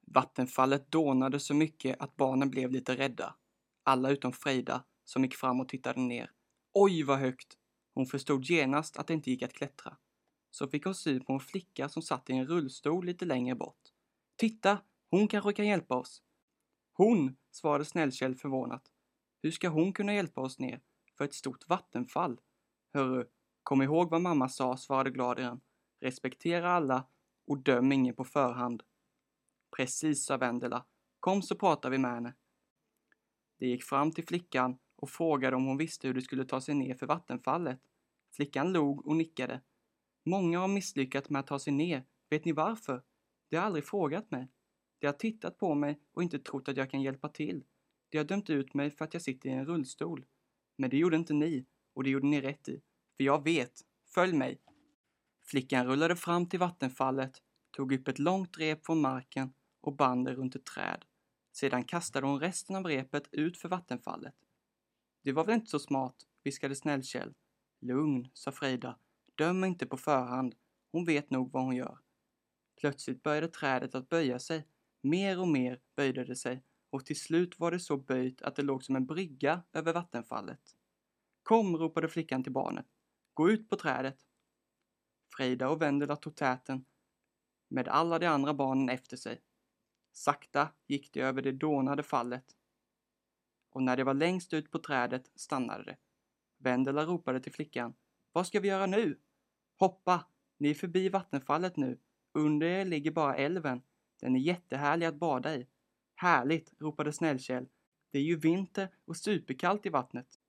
Vattenfallet 0.00 0.90
dånade 0.90 1.40
så 1.40 1.54
mycket 1.54 2.00
att 2.00 2.16
barnen 2.16 2.50
blev 2.50 2.70
lite 2.70 2.96
rädda. 2.96 3.34
Alla 3.82 4.10
utom 4.10 4.32
Frida, 4.32 4.84
som 5.04 5.24
gick 5.24 5.34
fram 5.34 5.60
och 5.60 5.68
tittade 5.68 6.00
ner. 6.00 6.32
Oj, 6.72 7.02
vad 7.02 7.18
högt! 7.18 7.58
Hon 7.94 8.06
förstod 8.06 8.44
genast 8.44 8.96
att 8.96 9.06
det 9.06 9.14
inte 9.14 9.30
gick 9.30 9.42
att 9.42 9.52
klättra. 9.52 9.96
Så 10.50 10.68
fick 10.68 10.84
hon 10.84 10.94
syn 10.94 11.24
på 11.24 11.32
en 11.32 11.40
flicka 11.40 11.88
som 11.88 12.02
satt 12.02 12.30
i 12.30 12.32
en 12.32 12.46
rullstol 12.46 13.06
lite 13.06 13.24
längre 13.24 13.54
bort. 13.54 13.80
Titta, 14.36 14.78
hon 15.10 15.28
kanske 15.28 15.52
kan 15.52 15.66
hjälpa 15.66 15.94
oss. 15.94 16.22
Hon, 16.92 17.36
svarade 17.50 17.84
Snällkjell 17.84 18.34
förvånat. 18.34 18.92
Hur 19.42 19.50
ska 19.50 19.68
hon 19.68 19.92
kunna 19.92 20.14
hjälpa 20.14 20.40
oss 20.40 20.58
ner 20.58 20.80
för 21.14 21.24
ett 21.24 21.34
stort 21.34 21.68
vattenfall? 21.68 22.40
Hörru, 22.92 23.26
kom 23.68 23.82
ihåg 23.82 24.10
vad 24.10 24.20
mamma 24.20 24.48
sa, 24.48 24.76
svarade 24.76 25.10
Gladion. 25.10 25.60
Respektera 26.00 26.72
alla 26.72 27.06
och 27.46 27.58
döm 27.58 27.92
ingen 27.92 28.14
på 28.14 28.24
förhand. 28.24 28.82
Precis, 29.76 30.24
sa 30.24 30.36
Vendela. 30.36 30.84
Kom 31.20 31.42
så 31.42 31.56
pratar 31.56 31.90
vi 31.90 31.98
med 31.98 32.10
henne. 32.10 32.34
De 33.58 33.66
gick 33.66 33.84
fram 33.84 34.12
till 34.12 34.26
flickan 34.26 34.78
och 34.96 35.10
frågade 35.10 35.56
om 35.56 35.64
hon 35.64 35.76
visste 35.76 36.06
hur 36.06 36.14
de 36.14 36.20
skulle 36.20 36.44
ta 36.44 36.60
sig 36.60 36.74
ner 36.74 36.94
för 36.94 37.06
vattenfallet. 37.06 37.80
Flickan 38.32 38.72
log 38.72 39.06
och 39.06 39.16
nickade. 39.16 39.60
Många 40.24 40.58
har 40.58 40.68
misslyckats 40.68 41.30
med 41.30 41.40
att 41.40 41.46
ta 41.46 41.58
sig 41.58 41.72
ner. 41.72 42.04
Vet 42.30 42.44
ni 42.44 42.52
varför? 42.52 43.02
De 43.48 43.56
har 43.56 43.64
aldrig 43.64 43.84
frågat 43.84 44.30
mig. 44.30 44.48
De 44.98 45.06
har 45.06 45.14
tittat 45.14 45.58
på 45.58 45.74
mig 45.74 46.00
och 46.12 46.22
inte 46.22 46.38
trott 46.38 46.68
att 46.68 46.76
jag 46.76 46.90
kan 46.90 47.02
hjälpa 47.02 47.28
till. 47.28 47.64
De 48.08 48.18
har 48.18 48.24
dömt 48.24 48.50
ut 48.50 48.74
mig 48.74 48.90
för 48.90 49.04
att 49.04 49.14
jag 49.14 49.22
sitter 49.22 49.48
i 49.48 49.52
en 49.52 49.66
rullstol. 49.66 50.26
Men 50.76 50.90
det 50.90 50.96
gjorde 50.96 51.16
inte 51.16 51.34
ni, 51.34 51.66
och 51.94 52.04
det 52.04 52.10
gjorde 52.10 52.26
ni 52.26 52.40
rätt 52.40 52.68
i. 52.68 52.82
För 53.18 53.24
jag 53.24 53.44
vet. 53.44 53.72
Följ 54.14 54.32
mig. 54.32 54.60
Flickan 55.44 55.86
rullade 55.86 56.16
fram 56.16 56.48
till 56.48 56.58
vattenfallet, 56.58 57.42
tog 57.70 57.92
upp 57.92 58.08
ett 58.08 58.18
långt 58.18 58.58
rep 58.58 58.86
från 58.86 59.00
marken 59.00 59.52
och 59.80 59.96
band 59.96 60.26
det 60.26 60.34
runt 60.34 60.56
ett 60.56 60.66
träd. 60.66 61.04
Sedan 61.52 61.84
kastade 61.84 62.26
hon 62.26 62.40
resten 62.40 62.76
av 62.76 62.84
repet 62.84 63.28
ut 63.32 63.58
för 63.58 63.68
vattenfallet. 63.68 64.34
Det 65.24 65.32
var 65.32 65.44
väl 65.44 65.54
inte 65.54 65.70
så 65.70 65.78
smart, 65.78 66.14
viskade 66.44 66.76
Snällkjell. 66.76 67.34
Lugn, 67.80 68.28
sa 68.32 68.52
Frida. 68.52 68.98
Döm 69.34 69.64
inte 69.64 69.86
på 69.86 69.96
förhand. 69.96 70.54
Hon 70.92 71.04
vet 71.04 71.30
nog 71.30 71.52
vad 71.52 71.64
hon 71.64 71.76
gör. 71.76 71.98
Plötsligt 72.80 73.22
började 73.22 73.48
trädet 73.48 73.94
att 73.94 74.08
böja 74.08 74.38
sig. 74.38 74.66
Mer 75.02 75.40
och 75.40 75.48
mer 75.48 75.80
böjde 75.96 76.24
det 76.24 76.36
sig 76.36 76.64
och 76.90 77.06
till 77.06 77.20
slut 77.20 77.58
var 77.58 77.70
det 77.70 77.80
så 77.80 77.96
böjt 77.96 78.42
att 78.42 78.56
det 78.56 78.62
låg 78.62 78.84
som 78.84 78.96
en 78.96 79.06
brygga 79.06 79.62
över 79.72 79.92
vattenfallet. 79.92 80.76
Kom, 81.42 81.76
ropade 81.76 82.08
flickan 82.08 82.42
till 82.42 82.52
barnet. 82.52 82.86
Gå 83.38 83.50
ut 83.50 83.68
på 83.68 83.76
trädet. 83.76 84.26
Frida 85.36 85.68
och 85.68 85.82
Vendela 85.82 86.16
tog 86.16 86.36
täten 86.36 86.84
med 87.68 87.88
alla 87.88 88.18
de 88.18 88.26
andra 88.26 88.54
barnen 88.54 88.88
efter 88.88 89.16
sig. 89.16 89.40
Sakta 90.12 90.68
gick 90.86 91.12
de 91.12 91.20
över 91.20 91.42
det 91.42 91.52
dånade 91.52 92.02
fallet. 92.02 92.44
Och 93.70 93.82
när 93.82 93.96
de 93.96 94.02
var 94.02 94.14
längst 94.14 94.52
ut 94.52 94.70
på 94.70 94.78
trädet 94.78 95.30
stannade 95.34 95.84
det. 95.84 95.96
Vendela 96.56 97.04
ropade 97.04 97.40
till 97.40 97.52
flickan. 97.52 97.94
Vad 98.32 98.46
ska 98.46 98.60
vi 98.60 98.68
göra 98.68 98.86
nu? 98.86 99.20
Hoppa! 99.76 100.26
Ni 100.56 100.70
är 100.70 100.74
förbi 100.74 101.08
vattenfallet 101.08 101.76
nu. 101.76 101.98
Under 102.32 102.66
er 102.66 102.84
ligger 102.84 103.10
bara 103.10 103.36
älven. 103.36 103.82
Den 104.20 104.36
är 104.36 104.40
jättehärlig 104.40 105.06
att 105.06 105.18
bada 105.18 105.56
i. 105.56 105.66
Härligt, 106.14 106.74
ropade 106.78 107.12
Snällkjell. 107.12 107.68
Det 108.10 108.18
är 108.18 108.22
ju 108.22 108.36
vinter 108.36 108.88
och 109.04 109.16
superkallt 109.16 109.86
i 109.86 109.88
vattnet. 109.88 110.40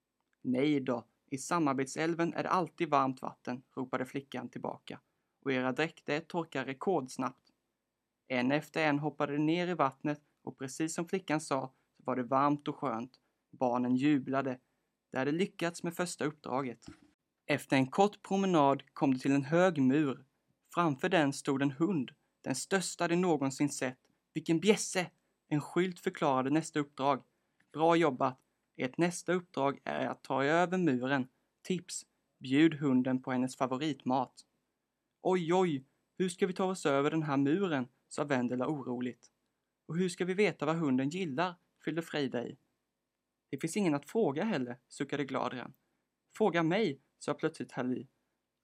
Nej 0.42 0.80
då, 0.80 1.06
i 1.32 1.38
Samarbetsälven 1.38 2.34
är 2.34 2.44
det 2.44 2.50
alltid 2.50 2.90
varmt 2.90 3.22
vatten, 3.22 3.62
ropade 3.76 4.06
flickan 4.06 4.50
tillbaka. 4.50 5.00
Och 5.44 5.52
era 5.52 5.72
dräkter 5.72 6.20
torkar 6.20 6.66
rekordsnabbt. 6.66 7.54
En 8.28 8.52
efter 8.52 8.84
en 8.84 9.00
hoppade 9.00 9.34
de 9.34 9.40
ner 9.40 9.68
i 9.68 9.74
vattnet 9.74 10.22
och 10.44 10.58
precis 10.58 10.94
som 10.94 11.08
flickan 11.08 11.42
sa 11.42 11.74
så 11.98 12.04
var 12.04 12.16
det 12.16 12.24
varmt 12.24 12.68
och 12.68 12.76
skönt. 12.76 13.20
Barnen 13.52 13.96
jublade. 13.96 14.60
De 15.12 15.18
hade 15.18 15.32
lyckats 15.32 15.84
med 15.84 15.96
första 15.96 16.26
uppdraget. 16.26 16.86
Efter 17.46 17.76
en 17.76 17.88
kort 17.88 18.22
promenad 18.22 18.84
kom 18.94 19.14
de 19.14 19.20
till 19.20 19.32
en 19.32 19.44
hög 19.44 19.82
mur. 19.82 20.26
Framför 20.74 21.10
den 21.10 21.34
stod 21.34 21.62
en 21.62 21.72
hund, 21.72 22.12
den 22.42 22.56
största 22.56 23.08
de 23.08 23.16
någonsin 23.16 23.70
sett. 23.70 24.00
Vilken 24.34 24.60
bjässe! 24.60 25.12
En 25.48 25.62
skylt 25.62 26.00
förklarade 26.00 26.50
nästa 26.50 26.80
uppdrag. 26.80 27.24
Bra 27.74 27.96
jobbat! 27.96 28.40
Ert 28.82 28.98
nästa 28.98 29.34
uppdrag 29.34 29.80
är 29.84 30.08
att 30.08 30.24
ta 30.24 30.44
över 30.44 30.78
muren. 30.78 31.28
Tips! 31.62 32.06
Bjud 32.40 32.74
hunden 32.74 33.22
på 33.22 33.32
hennes 33.32 33.58
favoritmat. 33.58 34.46
Oj, 35.22 35.54
oj! 35.54 35.86
Hur 36.18 36.30
ska 36.30 36.48
vi 36.48 36.54
ta 36.54 36.66
oss 36.66 36.86
över 36.86 37.12
den 37.12 37.24
här 37.24 37.38
muren? 37.38 37.88
sa 38.08 38.24
Vendela 38.24 38.68
oroligt. 38.68 39.32
Och 39.86 39.98
hur 39.98 40.10
ska 40.10 40.26
vi 40.26 40.34
veta 40.34 40.66
vad 40.66 40.76
hunden 40.76 41.10
gillar? 41.10 41.56
fyllde 41.86 42.02
Frida 42.02 42.48
i. 42.48 42.58
Det 43.50 43.58
finns 43.58 43.78
ingen 43.78 43.96
att 43.96 44.10
fråga 44.10 44.44
heller, 44.44 44.78
suckade 44.88 45.26
Gladren. 45.26 45.74
Fråga 46.38 46.64
mig, 46.64 47.02
sa 47.18 47.34
plötsligt 47.34 47.72
Halli. 47.72 48.08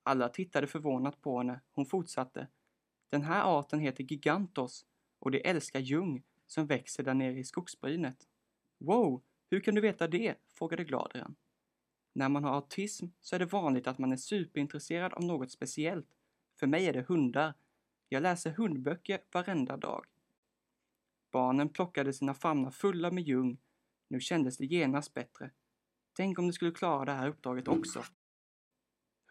Alla 0.04 0.30
tittade 0.30 0.68
förvånat 0.68 1.22
på 1.22 1.38
henne. 1.38 1.62
Hon 1.72 1.86
fortsatte. 1.86 2.48
Den 3.10 3.22
här 3.22 3.60
arten 3.60 3.80
heter 3.80 4.04
gigantos 4.04 4.86
och 5.20 5.32
de 5.32 5.50
älskar 5.50 5.80
ljung 5.80 6.24
som 6.48 6.68
växer 6.68 7.04
där 7.04 7.14
nere 7.14 7.40
i 7.40 7.44
skogsbrynet. 7.44 8.28
Wow, 8.78 9.24
hur 9.50 9.60
kan 9.60 9.76
du 9.76 9.82
veta 9.82 10.08
det? 10.08 10.36
frågade 10.48 10.84
Gladren. 10.84 11.36
När 12.14 12.30
man 12.30 12.44
har 12.44 12.54
autism 12.56 13.06
så 13.22 13.36
är 13.36 13.40
det 13.40 13.46
vanligt 13.46 13.88
att 13.88 13.98
man 13.98 14.12
är 14.12 14.18
superintresserad 14.18 15.14
av 15.14 15.24
något 15.24 15.52
speciellt. 15.52 16.08
För 16.60 16.68
mig 16.68 16.88
är 16.88 16.94
det 16.94 17.06
hundar. 17.08 17.54
Jag 18.10 18.24
läser 18.24 18.52
hundböcker 18.52 19.22
varenda 19.32 19.78
dag. 19.78 20.06
Barnen 21.32 21.70
plockade 21.70 22.14
sina 22.14 22.34
famnar 22.34 22.72
fulla 22.72 23.12
med 23.12 23.24
ljung. 23.24 23.58
Nu 24.08 24.20
kändes 24.20 24.58
det 24.58 24.66
genast 24.66 25.14
bättre. 25.14 25.52
Tänk 26.14 26.40
om 26.40 26.48
de 26.48 26.54
skulle 26.54 26.72
klara 26.72 27.06
det 27.06 27.12
här 27.12 27.28
uppdraget 27.28 27.68
också. 27.68 28.04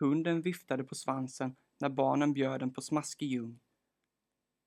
Hunden 0.01 0.43
viftade 0.43 0.85
på 0.85 0.95
svansen 0.95 1.57
när 1.81 1.89
barnen 1.89 2.33
bjöd 2.33 2.61
den 2.61 2.73
på 2.73 2.81
smaskig 2.81 3.27
ljung. 3.27 3.61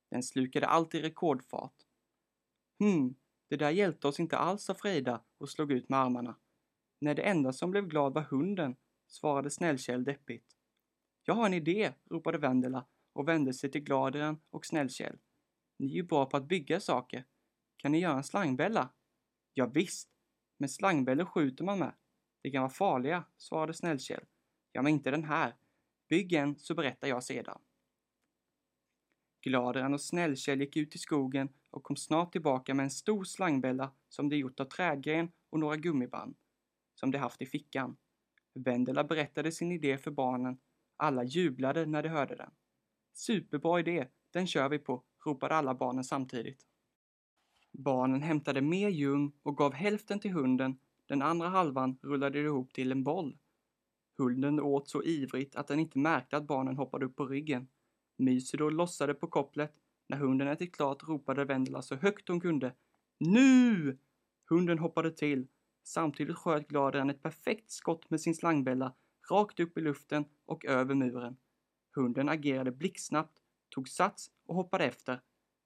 Den 0.09 0.23
slukade 0.23 0.67
allt 0.67 0.95
i 0.95 1.01
rekordfart. 1.01 1.75
Hmm, 2.79 3.15
det 3.49 3.57
där 3.57 3.69
hjälpte 3.69 4.07
oss 4.07 4.19
inte 4.19 4.37
alls, 4.37 4.63
sa 4.63 4.73
Frida 4.73 5.23
och 5.37 5.49
slog 5.49 5.71
ut 5.71 5.89
med 5.89 5.99
armarna. 5.99 6.35
Nej, 7.01 7.15
det 7.15 7.21
enda 7.21 7.53
som 7.53 7.71
blev 7.71 7.87
glad 7.87 8.13
var 8.13 8.21
hunden, 8.21 8.75
svarade 9.07 9.49
Snällkjell 9.49 10.03
deppigt. 10.03 10.55
Jag 11.23 11.33
har 11.33 11.45
en 11.45 11.53
idé, 11.53 11.93
ropade 12.09 12.37
Vendela 12.37 12.85
och 13.13 13.27
vände 13.27 13.53
sig 13.53 13.71
till 13.71 13.83
Gladeren 13.83 14.39
och 14.49 14.65
Snällkjell. 14.65 15.17
Ni 15.79 15.91
är 15.91 15.95
ju 15.95 16.03
bra 16.03 16.25
på 16.25 16.37
att 16.37 16.47
bygga 16.47 16.79
saker. 16.79 17.25
Kan 17.77 17.91
ni 17.91 17.99
göra 17.99 18.17
en 18.17 18.23
slangbälla? 18.23 18.89
Ja, 19.53 19.65
visst, 19.65 20.09
men 20.57 20.69
slangbällor 20.69 21.25
skjuter 21.25 21.63
man 21.63 21.79
med. 21.79 21.93
De 22.41 22.51
kan 22.51 22.61
vara 22.61 22.71
farliga, 22.71 23.23
svarade 23.37 23.73
Snällkjell. 23.73 24.25
Ja, 24.71 24.81
men 24.81 24.93
inte 24.93 25.11
den 25.11 25.23
här. 25.23 25.55
Bygg 26.09 26.33
en 26.33 26.59
så 26.59 26.75
berättar 26.75 27.07
jag 27.07 27.23
sedan. 27.23 27.61
Gladeren 29.41 29.93
och 29.93 30.01
Snällkjell 30.01 30.61
gick 30.61 30.77
ut 30.77 30.95
i 30.95 30.97
skogen 30.97 31.49
och 31.77 31.83
kom 31.83 31.95
snart 31.95 32.31
tillbaka 32.31 32.73
med 32.73 32.83
en 32.83 32.89
stor 32.89 33.23
slangbella 33.23 33.91
som 34.09 34.29
de 34.29 34.35
gjort 34.37 34.59
av 34.59 34.65
trädgren 34.65 35.31
och 35.49 35.59
några 35.59 35.75
gummiband 35.75 36.35
som 36.95 37.11
de 37.11 37.17
haft 37.17 37.41
i 37.41 37.45
fickan. 37.45 37.97
Vendela 38.53 39.03
berättade 39.03 39.51
sin 39.51 39.71
idé 39.71 39.97
för 39.97 40.11
barnen. 40.11 40.57
Alla 40.97 41.23
jublade 41.23 41.85
när 41.85 42.03
de 42.03 42.09
hörde 42.09 42.35
den. 42.35 42.51
Superbra 43.13 43.79
idé, 43.79 44.07
den 44.31 44.47
kör 44.47 44.69
vi 44.69 44.79
på, 44.79 45.03
ropade 45.25 45.55
alla 45.55 45.75
barnen 45.75 46.03
samtidigt. 46.03 46.65
Barnen 47.71 48.21
hämtade 48.21 48.61
mer 48.61 48.89
ljung 48.89 49.31
och 49.43 49.57
gav 49.57 49.73
hälften 49.73 50.19
till 50.19 50.31
hunden, 50.31 50.79
den 51.05 51.21
andra 51.21 51.47
halvan 51.47 51.97
rullade 52.01 52.39
de 52.39 52.45
ihop 52.45 52.73
till 52.73 52.91
en 52.91 53.03
boll. 53.03 53.37
Hunden 54.17 54.59
åt 54.59 54.89
så 54.89 55.03
ivrigt 55.03 55.55
att 55.55 55.67
den 55.67 55.79
inte 55.79 55.99
märkte 55.99 56.37
att 56.37 56.47
barnen 56.47 56.77
hoppade 56.77 57.05
upp 57.05 57.15
på 57.15 57.25
ryggen. 57.25 57.67
Mysidor 58.15 58.71
lossade 58.71 59.13
på 59.13 59.27
kopplet. 59.27 59.73
När 60.07 60.17
hunden 60.17 60.47
ätit 60.47 60.75
klart 60.75 61.07
ropade 61.07 61.45
Vendela 61.45 61.81
så 61.81 61.95
högt 61.95 62.27
hon 62.27 62.39
kunde. 62.39 62.73
Nu! 63.17 63.97
Hunden 64.49 64.79
hoppade 64.79 65.11
till. 65.11 65.47
Samtidigt 65.83 66.37
sköt 66.37 66.67
Gladrian 66.67 67.09
ett 67.09 67.23
perfekt 67.23 67.71
skott 67.71 68.09
med 68.09 68.21
sin 68.21 68.35
slangbälla 68.35 68.93
rakt 69.29 69.59
upp 69.59 69.77
i 69.77 69.81
luften 69.81 70.25
och 70.45 70.65
över 70.65 70.95
muren. 70.95 71.37
Hunden 71.95 72.29
agerade 72.29 72.71
blixtsnabbt, 72.71 73.41
tog 73.69 73.89
sats 73.89 74.31
och 74.45 74.55
hoppade 74.55 74.85
efter. 74.85 75.21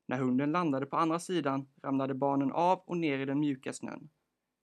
När 0.06 0.18
hunden 0.18 0.52
landade 0.52 0.86
på 0.86 0.98
andra 0.98 1.20
sidan 1.20 1.68
ramlade 1.84 2.14
barnen 2.14 2.52
av 2.52 2.80
och 2.80 2.98
ner 2.98 3.20
i 3.20 3.26
den 3.26 3.40
mjuka 3.40 3.74
snön. 3.74 4.10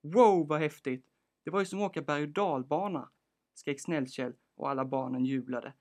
Wow, 0.03 0.49
vad 0.49 0.61
häftigt! 0.61 1.07
Det 1.45 1.51
var 1.51 1.61
ju 1.61 1.67
som 1.67 1.83
att 1.83 1.91
åka 1.91 2.03
berg 2.03 2.23
och 2.23 2.29
dalbana, 2.29 3.11
skrek 3.55 3.81
Snällkjell 3.81 4.33
och 4.55 4.71
alla 4.71 4.85
barnen 4.85 5.25
jublade. 5.25 5.73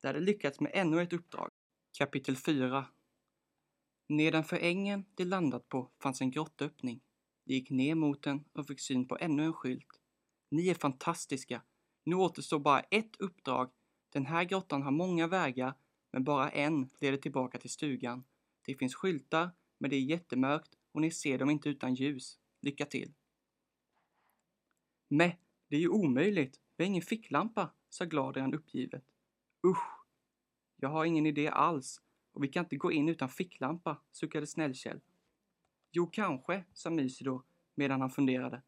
De 0.00 0.06
hade 0.06 0.20
lyckats 0.20 0.60
med 0.60 0.70
ännu 0.74 1.02
ett 1.02 1.12
uppdrag. 1.12 1.50
Kapitel 1.98 2.36
4 2.36 2.86
Nedanför 4.12 4.56
ängen 4.56 5.04
de 5.14 5.24
landat 5.24 5.68
på 5.68 5.90
fanns 6.02 6.20
en 6.20 6.30
grottöppning. 6.30 7.00
De 7.44 7.54
gick 7.54 7.70
ner 7.70 7.94
mot 7.94 8.22
den 8.22 8.44
och 8.52 8.66
fick 8.66 8.80
syn 8.80 9.08
på 9.08 9.18
ännu 9.20 9.44
en 9.44 9.52
skylt. 9.52 10.00
Ni 10.50 10.68
är 10.68 10.74
fantastiska. 10.74 11.62
Nu 12.04 12.16
återstår 12.16 12.58
bara 12.58 12.80
ett 12.80 13.16
uppdrag. 13.16 13.70
Den 14.12 14.26
här 14.26 14.44
grottan 14.44 14.82
har 14.82 14.90
många 14.90 15.26
vägar, 15.26 15.74
men 16.10 16.24
bara 16.24 16.50
en 16.50 16.90
leder 17.00 17.18
tillbaka 17.18 17.58
till 17.58 17.70
stugan. 17.70 18.24
Det 18.66 18.74
finns 18.74 18.94
skyltar, 18.94 19.50
men 19.78 19.90
det 19.90 19.96
är 19.96 20.00
jättemörkt 20.00 20.78
och 20.92 21.00
ni 21.00 21.10
ser 21.10 21.38
dem 21.38 21.50
inte 21.50 21.68
utan 21.68 21.94
ljus. 21.94 22.38
Lycka 22.60 22.86
till! 22.86 23.14
Mäh, 25.08 25.34
det 25.68 25.76
är 25.76 25.80
ju 25.80 25.88
omöjligt. 25.88 26.60
Vi 26.76 26.84
har 26.84 26.88
ingen 26.88 27.02
ficklampa, 27.02 27.70
sa 27.88 28.04
Gladrian 28.04 28.54
uppgivet. 28.54 29.04
Usch! 29.66 30.06
Jag 30.76 30.88
har 30.88 31.04
ingen 31.04 31.26
idé 31.26 31.48
alls 31.48 32.00
och 32.32 32.44
vi 32.44 32.48
kan 32.48 32.64
inte 32.64 32.76
gå 32.76 32.92
in 32.92 33.08
utan 33.08 33.28
ficklampa, 33.28 33.96
suckade 34.10 34.46
Snällkjell. 34.46 35.00
Jo, 35.92 36.06
kanske, 36.06 36.64
sa 36.72 36.90
Mysidor 36.90 37.42
medan 37.74 38.00
han 38.00 38.10
funderade. 38.10 38.62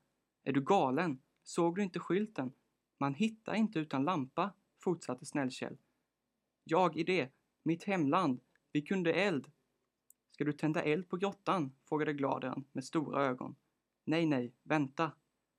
Är 0.45 0.53
du 0.53 0.61
galen? 0.61 1.19
Såg 1.43 1.77
du 1.77 1.83
inte 1.83 1.99
skylten? 1.99 2.53
Man 2.99 3.15
hittar 3.15 3.55
inte 3.55 3.79
utan 3.79 4.05
lampa, 4.05 4.53
fortsatte 4.79 5.27
Snällkjell. 5.27 5.77
Jag 6.65 6.97
i 6.97 7.05
det, 7.05 7.29
mitt 7.63 7.85
hemland, 7.85 8.41
vi 8.73 8.83
kunde 8.83 9.13
eld. 9.13 9.51
Ska 10.31 10.45
du 10.45 10.53
tända 10.53 10.83
eld 10.83 11.09
på 11.09 11.17
grottan? 11.17 11.73
frågade 11.89 12.13
Gladrian 12.13 12.65
med 12.73 12.85
stora 12.85 13.25
ögon. 13.25 13.57
Nej, 14.05 14.27
nej, 14.27 14.53
vänta. 14.63 15.13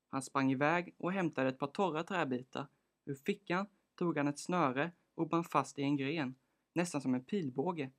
Han 0.09 0.21
sprang 0.21 0.51
iväg 0.51 0.95
och 0.97 1.11
hämtade 1.11 1.49
ett 1.49 1.59
par 1.59 1.67
torra 1.67 2.03
träbitar. 2.03 2.67
Ur 3.05 3.15
fickan 3.15 3.67
tog 3.95 4.17
han 4.17 4.27
ett 4.27 4.39
snöre 4.39 4.91
och 5.15 5.29
band 5.29 5.47
fast 5.47 5.79
i 5.79 5.81
en 5.81 5.97
gren, 5.97 6.35
nästan 6.75 7.01
som 7.01 7.13
en 7.15 7.23
pilbåge. 7.23 7.91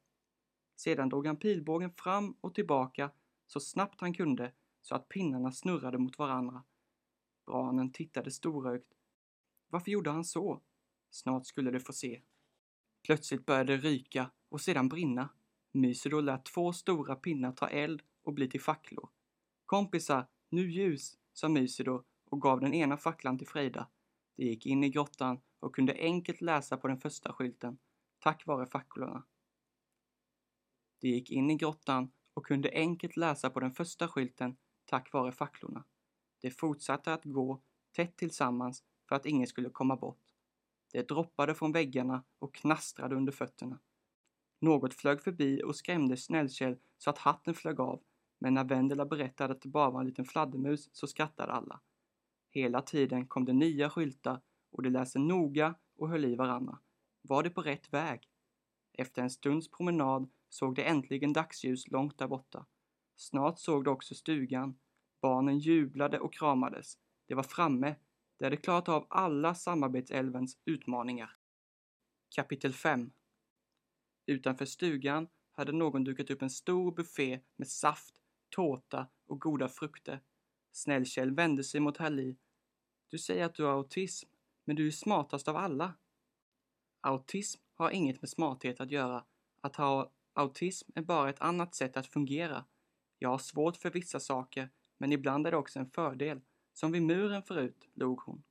Sedan 0.76 1.08
drog 1.08 1.26
han 1.26 1.36
pilbågen 1.36 1.90
fram 1.92 2.36
och 2.40 2.54
tillbaka 2.54 3.10
så 3.46 3.60
snabbt 3.60 4.00
han 4.00 4.14
kunde 4.14 4.52
så 4.82 4.94
att 4.94 5.08
pinnarna 5.08 5.52
snurrade 5.52 5.98
mot 5.98 6.18
varandra. 6.18 6.64
Branen 7.46 7.92
tittade 7.92 8.30
storögt. 8.30 8.92
Varför 9.68 9.90
gjorde 9.90 10.10
han 10.10 10.24
så? 10.24 10.62
Snart 11.10 11.46
skulle 11.46 11.70
de 11.70 11.80
få 11.80 11.92
se. 11.92 12.22
Plötsligt 13.04 13.46
började 13.46 13.76
det 13.76 13.82
ryka 13.82 14.30
och 14.48 14.60
sedan 14.60 14.88
brinna. 14.88 15.28
Mysidor 15.72 16.22
lät 16.22 16.44
två 16.44 16.72
stora 16.72 17.16
pinnar 17.16 17.52
ta 17.52 17.68
eld 17.68 18.02
och 18.22 18.32
bli 18.32 18.50
till 18.50 18.60
facklor. 18.60 19.08
Kompisar, 19.66 20.26
nu 20.48 20.70
ljus, 20.70 21.18
sa 21.32 21.48
Mysidor 21.48 22.04
och 22.24 22.42
gav 22.42 22.60
den 22.60 22.74
ena 22.74 22.96
facklan 22.96 23.38
till 23.38 23.48
Frida. 23.48 23.88
De 24.36 24.44
gick 24.44 24.66
in 24.66 24.84
i 24.84 24.90
grottan 24.90 25.40
och 25.60 25.74
kunde 25.74 25.94
enkelt 25.94 26.40
läsa 26.40 26.76
på 26.76 26.88
den 26.88 27.00
första 27.00 27.32
skylten, 27.32 27.78
tack 28.26 28.46
vare 28.46 28.66
facklorna. 28.66 29.22
De 31.00 31.08
gick 31.08 31.30
in 31.30 31.50
i 31.50 31.54
grottan 31.54 32.10
och 32.34 32.46
kunde 32.46 32.70
enkelt 32.72 33.16
läsa 33.16 33.50
på 33.50 33.60
den 33.60 33.72
första 33.72 34.08
skylten, 34.08 34.56
tack 34.84 35.12
vare 35.12 35.32
facklorna. 35.32 35.84
De 36.40 36.50
fortsatte 36.50 37.12
att 37.12 37.24
gå 37.24 37.62
tätt 37.92 38.16
tillsammans 38.16 38.84
för 39.08 39.16
att 39.16 39.26
ingen 39.26 39.46
skulle 39.46 39.70
komma 39.70 39.96
bort. 39.96 40.22
Det 40.92 41.08
droppade 41.08 41.54
från 41.54 41.72
väggarna 41.72 42.24
och 42.38 42.54
knastrade 42.54 43.16
under 43.16 43.32
fötterna. 43.32 43.78
Något 44.60 44.94
flög 44.94 45.20
förbi 45.20 45.62
och 45.62 45.76
skrämde 45.76 46.16
Snällkjell 46.16 46.78
så 46.98 47.10
att 47.10 47.18
hatten 47.18 47.54
flög 47.54 47.80
av, 47.80 48.02
men 48.38 48.54
när 48.54 48.64
Vendela 48.64 49.06
berättade 49.06 49.52
att 49.52 49.62
det 49.62 49.68
bara 49.68 49.90
var 49.90 50.00
en 50.00 50.06
liten 50.06 50.24
fladdermus 50.24 50.88
så 50.92 51.06
skrattade 51.06 51.52
alla. 51.52 51.80
Hela 52.50 52.82
tiden 52.82 53.26
kom 53.26 53.44
det 53.44 53.52
nya 53.52 53.90
skyltar 53.90 54.40
och 54.70 54.82
de 54.82 54.90
läste 54.90 55.18
noga 55.18 55.74
och 55.96 56.08
höll 56.08 56.24
i 56.24 56.34
varandra. 56.34 56.78
Var 57.28 57.42
de 57.42 57.50
på 57.50 57.62
rätt 57.62 57.92
väg? 57.92 58.30
Efter 58.92 59.22
en 59.22 59.30
stunds 59.30 59.70
promenad 59.70 60.28
såg 60.48 60.74
de 60.74 60.82
äntligen 60.82 61.32
dagsljus 61.32 61.88
långt 61.88 62.18
där 62.18 62.28
borta. 62.28 62.66
Snart 63.16 63.58
såg 63.58 63.84
de 63.84 63.90
också 63.90 64.14
stugan. 64.14 64.78
Barnen 65.20 65.58
jublade 65.58 66.18
och 66.18 66.34
kramades. 66.34 66.98
De 67.26 67.34
var 67.34 67.42
framme. 67.42 67.96
De 68.38 68.44
hade 68.44 68.56
klarat 68.56 68.88
av 68.88 69.06
alla 69.10 69.54
samarbetsälvens 69.54 70.58
utmaningar. 70.64 71.36
Kapitel 72.34 72.72
5 72.72 73.10
Utanför 74.26 74.64
stugan 74.64 75.28
hade 75.52 75.72
någon 75.72 76.04
dukat 76.04 76.30
upp 76.30 76.42
en 76.42 76.50
stor 76.50 76.92
buffé 76.92 77.40
med 77.56 77.68
saft, 77.68 78.14
tårta 78.48 79.08
och 79.26 79.40
goda 79.40 79.68
frukter. 79.68 80.20
Snällkjell 80.72 81.34
vände 81.34 81.64
sig 81.64 81.80
mot 81.80 81.96
Halli. 81.96 82.36
Du 83.08 83.18
säger 83.18 83.44
att 83.44 83.54
du 83.54 83.64
har 83.64 83.72
autism, 83.72 84.28
men 84.64 84.76
du 84.76 84.86
är 84.86 84.90
smartast 84.90 85.48
av 85.48 85.56
alla. 85.56 85.94
Autism 87.00 87.60
har 87.74 87.90
inget 87.90 88.22
med 88.22 88.30
smarthet 88.30 88.80
att 88.80 88.90
göra. 88.90 89.24
Att 89.60 89.76
ha 89.76 90.10
autism 90.32 90.90
är 90.94 91.02
bara 91.02 91.30
ett 91.30 91.40
annat 91.40 91.74
sätt 91.74 91.96
att 91.96 92.06
fungera. 92.06 92.64
Jag 93.18 93.28
har 93.28 93.38
svårt 93.38 93.76
för 93.76 93.90
vissa 93.90 94.20
saker, 94.20 94.70
men 94.98 95.12
ibland 95.12 95.46
är 95.46 95.50
det 95.50 95.56
också 95.56 95.78
en 95.78 95.90
fördel. 95.90 96.40
Som 96.72 96.92
vid 96.92 97.02
muren 97.02 97.42
förut, 97.42 97.88
log 97.94 98.20
hon. 98.20 98.42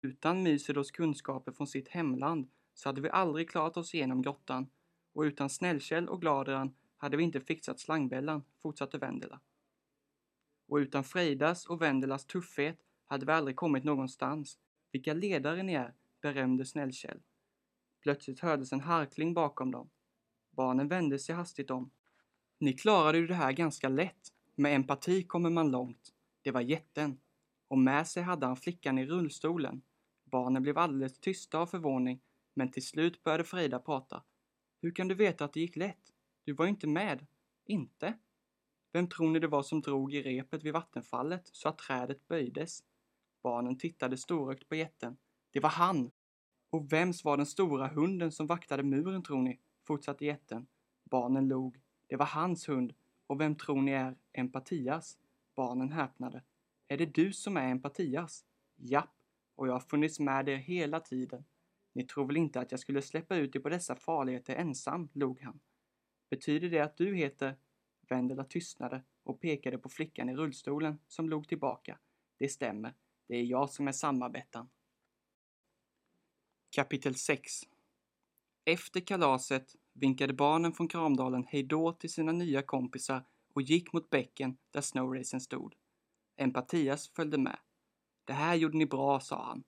Utan 0.00 0.42
Mysedos 0.42 0.90
kunskaper 0.90 1.52
från 1.52 1.66
sitt 1.66 1.88
hemland 1.88 2.50
så 2.74 2.88
hade 2.88 3.00
vi 3.00 3.10
aldrig 3.10 3.50
klarat 3.50 3.76
oss 3.76 3.94
igenom 3.94 4.22
grottan 4.22 4.70
och 5.12 5.22
utan 5.22 5.50
Snällkäll 5.50 6.08
och 6.08 6.20
Gladran 6.20 6.74
hade 6.96 7.16
vi 7.16 7.22
inte 7.22 7.40
fixat 7.40 7.80
slangbällan, 7.80 8.44
fortsatte 8.62 8.98
Vendela. 8.98 9.40
Och 10.68 10.76
utan 10.76 11.04
Freidas 11.04 11.66
och 11.66 11.82
Vendelas 11.82 12.26
tuffhet 12.26 12.78
hade 13.04 13.26
vi 13.26 13.32
aldrig 13.32 13.56
kommit 13.56 13.84
någonstans. 13.84 14.58
Vilka 14.92 15.14
ledare 15.14 15.62
ni 15.62 15.74
är, 15.74 15.94
berömde 16.20 16.64
Snällkäll. 16.64 17.20
Plötsligt 18.02 18.40
hördes 18.40 18.72
en 18.72 18.80
harkling 18.80 19.34
bakom 19.34 19.70
dem. 19.70 19.90
Barnen 20.50 20.88
vände 20.88 21.18
sig 21.18 21.34
hastigt 21.34 21.70
om. 21.70 21.90
Ni 22.58 22.72
klarade 22.72 23.18
ju 23.18 23.26
det 23.26 23.34
här 23.34 23.52
ganska 23.52 23.88
lätt. 23.88 24.32
Med 24.54 24.74
empati 24.74 25.22
kommer 25.22 25.50
man 25.50 25.70
långt. 25.70 26.12
Det 26.42 26.50
var 26.50 26.60
jätten. 26.60 27.20
Och 27.68 27.78
med 27.78 28.08
sig 28.08 28.22
hade 28.22 28.46
han 28.46 28.56
flickan 28.56 28.98
i 28.98 29.06
rullstolen. 29.06 29.82
Barnen 30.24 30.62
blev 30.62 30.78
alldeles 30.78 31.18
tysta 31.18 31.58
av 31.58 31.66
förvåning, 31.66 32.20
men 32.54 32.70
till 32.70 32.86
slut 32.86 33.22
började 33.22 33.44
Frida 33.44 33.78
prata. 33.78 34.22
Hur 34.80 34.94
kan 34.94 35.08
du 35.08 35.14
veta 35.14 35.44
att 35.44 35.52
det 35.52 35.60
gick 35.60 35.76
lätt? 35.76 36.12
Du 36.44 36.52
var 36.52 36.64
ju 36.64 36.68
inte 36.68 36.86
med. 36.86 37.26
Inte? 37.66 38.18
Vem 38.92 39.08
tror 39.08 39.30
ni 39.30 39.38
det 39.38 39.48
var 39.48 39.62
som 39.62 39.80
drog 39.80 40.14
i 40.14 40.22
repet 40.22 40.64
vid 40.64 40.72
vattenfallet 40.72 41.48
så 41.52 41.68
att 41.68 41.78
trädet 41.78 42.28
böjdes? 42.28 42.84
Barnen 43.42 43.78
tittade 43.78 44.16
storögt 44.16 44.68
på 44.68 44.74
jätten. 44.74 45.16
Det 45.50 45.60
var 45.60 45.70
han! 45.70 46.10
Och 46.72 46.92
vems 46.92 47.24
var 47.24 47.36
den 47.36 47.46
stora 47.46 47.86
hunden 47.86 48.32
som 48.32 48.46
vaktade 48.46 48.82
muren 48.82 49.22
tror 49.22 49.42
ni? 49.42 49.60
Fortsatte 49.82 50.24
jätten. 50.24 50.66
Barnen 51.04 51.48
log. 51.48 51.80
Det 52.06 52.16
var 52.16 52.26
hans 52.26 52.68
hund. 52.68 52.94
Och 53.26 53.40
vem 53.40 53.56
tror 53.56 53.82
ni 53.82 53.92
är 53.92 54.16
Empatias? 54.32 55.18
Barnen 55.54 55.92
häpnade. 55.92 56.42
Är 56.88 56.98
det 56.98 57.14
du 57.14 57.32
som 57.32 57.56
är 57.56 57.68
Empatias? 57.68 58.44
Japp, 58.76 59.14
och 59.54 59.68
jag 59.68 59.72
har 59.72 59.80
funnits 59.80 60.20
med 60.20 60.48
er 60.48 60.56
hela 60.56 61.00
tiden. 61.00 61.44
Ni 61.92 62.04
tror 62.04 62.26
väl 62.26 62.36
inte 62.36 62.60
att 62.60 62.70
jag 62.70 62.80
skulle 62.80 63.02
släppa 63.02 63.36
ut 63.36 63.56
er 63.56 63.60
på 63.60 63.68
dessa 63.68 63.96
farligheter 63.96 64.56
ensam, 64.56 65.08
log 65.12 65.40
han. 65.40 65.60
Betyder 66.30 66.70
det 66.70 66.80
att 66.80 66.96
du 66.96 67.14
heter... 67.14 67.56
Vendela 68.08 68.44
tystnade 68.44 69.02
och 69.22 69.40
pekade 69.40 69.78
på 69.78 69.88
flickan 69.88 70.28
i 70.28 70.36
rullstolen 70.36 70.98
som 71.08 71.28
log 71.28 71.48
tillbaka. 71.48 71.98
Det 72.38 72.48
stämmer. 72.48 72.94
Det 73.26 73.36
är 73.36 73.44
jag 73.44 73.70
som 73.70 73.88
är 73.88 73.92
samarbetaren. 73.92 74.68
Kapitel 76.74 77.14
6 77.14 77.52
Efter 78.64 79.00
kalaset 79.00 79.76
vinkade 79.92 80.32
barnen 80.32 80.72
från 80.72 80.88
Kramdalen 80.88 81.44
hejdå 81.44 81.92
till 81.92 82.12
sina 82.12 82.32
nya 82.32 82.62
kompisar 82.62 83.24
och 83.54 83.62
gick 83.62 83.92
mot 83.92 84.10
bäcken 84.10 84.56
där 84.70 84.80
snowracen 84.80 85.40
stod. 85.40 85.74
Empatias 86.36 87.08
följde 87.08 87.38
med. 87.38 87.58
Det 88.24 88.32
här 88.32 88.54
gjorde 88.54 88.78
ni 88.78 88.86
bra, 88.86 89.20
sa 89.20 89.44
han. 89.44 89.64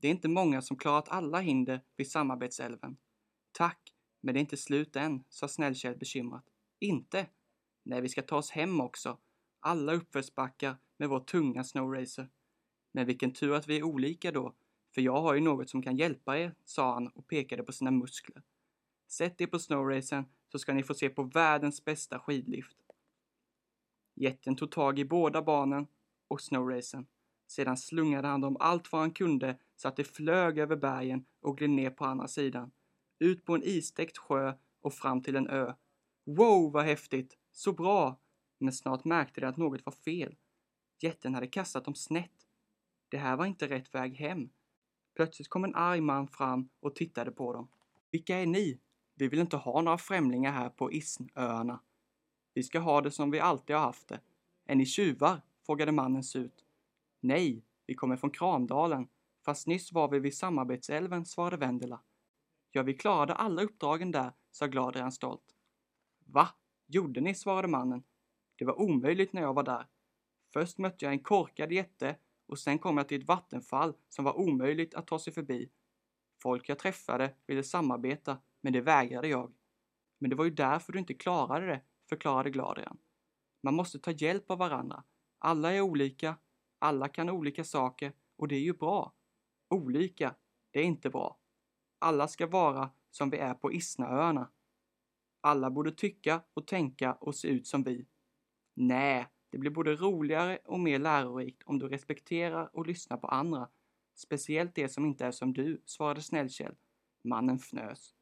Det 0.00 0.08
är 0.08 0.10
inte 0.10 0.28
många 0.28 0.62
som 0.62 0.76
klarat 0.76 1.08
alla 1.08 1.40
hinder 1.40 1.82
vid 1.96 2.10
samarbetsälven. 2.10 2.96
Tack, 3.52 3.94
men 4.20 4.34
det 4.34 4.38
är 4.38 4.42
inte 4.42 4.56
slut 4.56 4.96
än, 4.96 5.24
sa 5.28 5.48
Snällkjell 5.48 5.98
bekymrat. 5.98 6.44
Inte? 6.78 7.26
Nej, 7.82 8.00
vi 8.00 8.08
ska 8.08 8.22
ta 8.22 8.36
oss 8.36 8.50
hem 8.50 8.80
också. 8.80 9.18
Alla 9.60 9.92
uppförsbackar 9.92 10.76
med 10.96 11.08
vår 11.08 11.20
tunga 11.20 11.64
snowracer. 11.64 12.28
Men 12.92 13.06
vilken 13.06 13.32
tur 13.32 13.52
att 13.52 13.68
vi 13.68 13.76
är 13.78 13.82
olika 13.82 14.32
då, 14.32 14.54
för 14.94 15.00
jag 15.00 15.20
har 15.20 15.34
ju 15.34 15.40
något 15.40 15.70
som 15.70 15.82
kan 15.82 15.96
hjälpa 15.96 16.38
er, 16.38 16.54
sa 16.64 16.94
han 16.94 17.08
och 17.08 17.26
pekade 17.26 17.62
på 17.62 17.72
sina 17.72 17.90
muskler. 17.90 18.42
Sätt 19.08 19.40
er 19.40 19.46
på 19.46 19.58
snowracen 19.58 20.24
så 20.52 20.58
ska 20.58 20.74
ni 20.74 20.82
få 20.82 20.94
se 20.94 21.08
på 21.08 21.22
världens 21.22 21.84
bästa 21.84 22.18
skidlift. 22.18 22.76
Jätten 24.14 24.56
tog 24.56 24.70
tag 24.70 24.98
i 24.98 25.04
båda 25.04 25.42
barnen 25.42 25.86
och 26.28 26.40
snowracen. 26.40 27.06
Sedan 27.46 27.76
slungade 27.76 28.28
han 28.28 28.40
dem 28.40 28.56
allt 28.60 28.92
vad 28.92 29.00
han 29.00 29.10
kunde 29.10 29.58
så 29.76 29.88
att 29.88 29.96
de 29.96 30.04
flög 30.04 30.58
över 30.58 30.76
bergen 30.76 31.24
och 31.40 31.58
gled 31.58 31.70
ner 31.70 31.90
på 31.90 32.04
andra 32.04 32.28
sidan. 32.28 32.70
Ut 33.18 33.44
på 33.44 33.54
en 33.54 33.62
istäckt 33.62 34.18
sjö 34.18 34.54
och 34.80 34.94
fram 34.94 35.22
till 35.22 35.36
en 35.36 35.48
ö. 35.48 35.74
Wow, 36.24 36.72
vad 36.72 36.84
häftigt! 36.84 37.38
Så 37.52 37.72
bra! 37.72 38.20
Men 38.58 38.72
snart 38.72 39.04
märkte 39.04 39.40
de 39.40 39.46
att 39.46 39.56
något 39.56 39.84
var 39.84 39.92
fel. 39.92 40.36
Jätten 41.02 41.34
hade 41.34 41.46
kastat 41.46 41.84
dem 41.84 41.94
snett. 41.94 42.46
Det 43.08 43.18
här 43.18 43.36
var 43.36 43.46
inte 43.46 43.68
rätt 43.68 43.94
väg 43.94 44.14
hem. 44.14 44.50
Plötsligt 45.20 45.48
kom 45.48 45.64
en 45.64 45.74
arg 45.74 46.00
man 46.00 46.28
fram 46.28 46.68
och 46.80 46.94
tittade 46.94 47.30
på 47.30 47.52
dem. 47.52 47.68
Vilka 48.10 48.36
är 48.36 48.46
ni? 48.46 48.80
Vi 49.14 49.28
vill 49.28 49.38
inte 49.38 49.56
ha 49.56 49.82
några 49.82 49.98
främlingar 49.98 50.52
här 50.52 50.68
på 50.68 50.92
Isnöarna. 50.92 51.80
Vi 52.54 52.62
ska 52.62 52.78
ha 52.78 53.00
det 53.00 53.10
som 53.10 53.30
vi 53.30 53.40
alltid 53.40 53.76
har 53.76 53.82
haft 53.82 54.08
det. 54.08 54.20
Är 54.66 54.74
ni 54.74 54.86
tjuvar? 54.86 55.42
frågade 55.66 55.92
mannen 55.92 56.24
surt. 56.24 56.64
Nej, 57.20 57.64
vi 57.86 57.94
kommer 57.94 58.16
från 58.16 58.30
Kramdalen. 58.30 59.08
Fast 59.44 59.66
nyss 59.66 59.92
var 59.92 60.08
vi 60.08 60.18
vid 60.18 60.36
Samarbetsälven, 60.36 61.26
svarade 61.26 61.56
Vendela. 61.56 62.00
Ja, 62.70 62.82
vi 62.82 62.94
klarade 62.94 63.34
alla 63.34 63.62
uppdragen 63.62 64.10
där, 64.10 64.32
sa 64.50 64.66
Gladrian 64.66 65.12
stolt. 65.12 65.54
Va? 66.24 66.48
Gjorde 66.86 67.20
ni? 67.20 67.34
svarade 67.34 67.68
mannen. 67.68 68.02
Det 68.56 68.64
var 68.64 68.80
omöjligt 68.80 69.32
när 69.32 69.42
jag 69.42 69.54
var 69.54 69.62
där. 69.62 69.86
Först 70.52 70.78
mötte 70.78 71.04
jag 71.04 71.12
en 71.12 71.22
korkad 71.22 71.72
jätte 71.72 72.16
och 72.50 72.58
sen 72.58 72.78
kom 72.78 72.96
jag 72.96 73.08
till 73.08 73.20
ett 73.20 73.28
vattenfall 73.28 73.94
som 74.08 74.24
var 74.24 74.38
omöjligt 74.38 74.94
att 74.94 75.06
ta 75.06 75.18
sig 75.18 75.32
förbi. 75.32 75.70
Folk 76.42 76.68
jag 76.68 76.78
träffade 76.78 77.34
ville 77.46 77.62
samarbeta, 77.62 78.38
men 78.60 78.72
det 78.72 78.80
vägrade 78.80 79.28
jag. 79.28 79.52
Men 80.18 80.30
det 80.30 80.36
var 80.36 80.44
ju 80.44 80.50
därför 80.50 80.92
du 80.92 80.98
inte 80.98 81.14
klarade 81.14 81.66
det, 81.66 81.80
förklarade 82.08 82.50
Gladrian. 82.50 82.98
Man 83.62 83.74
måste 83.74 83.98
ta 83.98 84.10
hjälp 84.10 84.50
av 84.50 84.58
varandra. 84.58 85.04
Alla 85.38 85.72
är 85.72 85.80
olika, 85.80 86.36
alla 86.78 87.08
kan 87.08 87.30
olika 87.30 87.64
saker 87.64 88.12
och 88.36 88.48
det 88.48 88.54
är 88.54 88.60
ju 88.60 88.72
bra. 88.72 89.14
Olika, 89.68 90.34
det 90.70 90.80
är 90.80 90.84
inte 90.84 91.10
bra. 91.10 91.38
Alla 91.98 92.28
ska 92.28 92.46
vara 92.46 92.90
som 93.10 93.30
vi 93.30 93.38
är 93.38 93.54
på 93.54 93.72
Isnaöarna. 93.72 94.50
Alla 95.40 95.70
borde 95.70 95.92
tycka 95.92 96.42
och 96.54 96.66
tänka 96.66 97.12
och 97.12 97.34
se 97.34 97.48
ut 97.48 97.66
som 97.66 97.82
vi. 97.82 98.06
Nej, 98.74 99.26
det 99.50 99.58
blir 99.58 99.70
både 99.70 99.94
roligare 99.94 100.58
och 100.64 100.80
mer 100.80 100.98
lärorikt 100.98 101.62
om 101.62 101.78
du 101.78 101.88
respekterar 101.88 102.76
och 102.76 102.86
lyssnar 102.86 103.16
på 103.16 103.26
andra. 103.26 103.68
Speciellt 104.14 104.74
det 104.74 104.88
som 104.88 105.06
inte 105.06 105.26
är 105.26 105.30
som 105.30 105.52
du, 105.52 105.82
svarade 105.84 106.22
Snällkjell. 106.22 106.74
Mannen 107.24 107.56
fnös. 107.58 108.14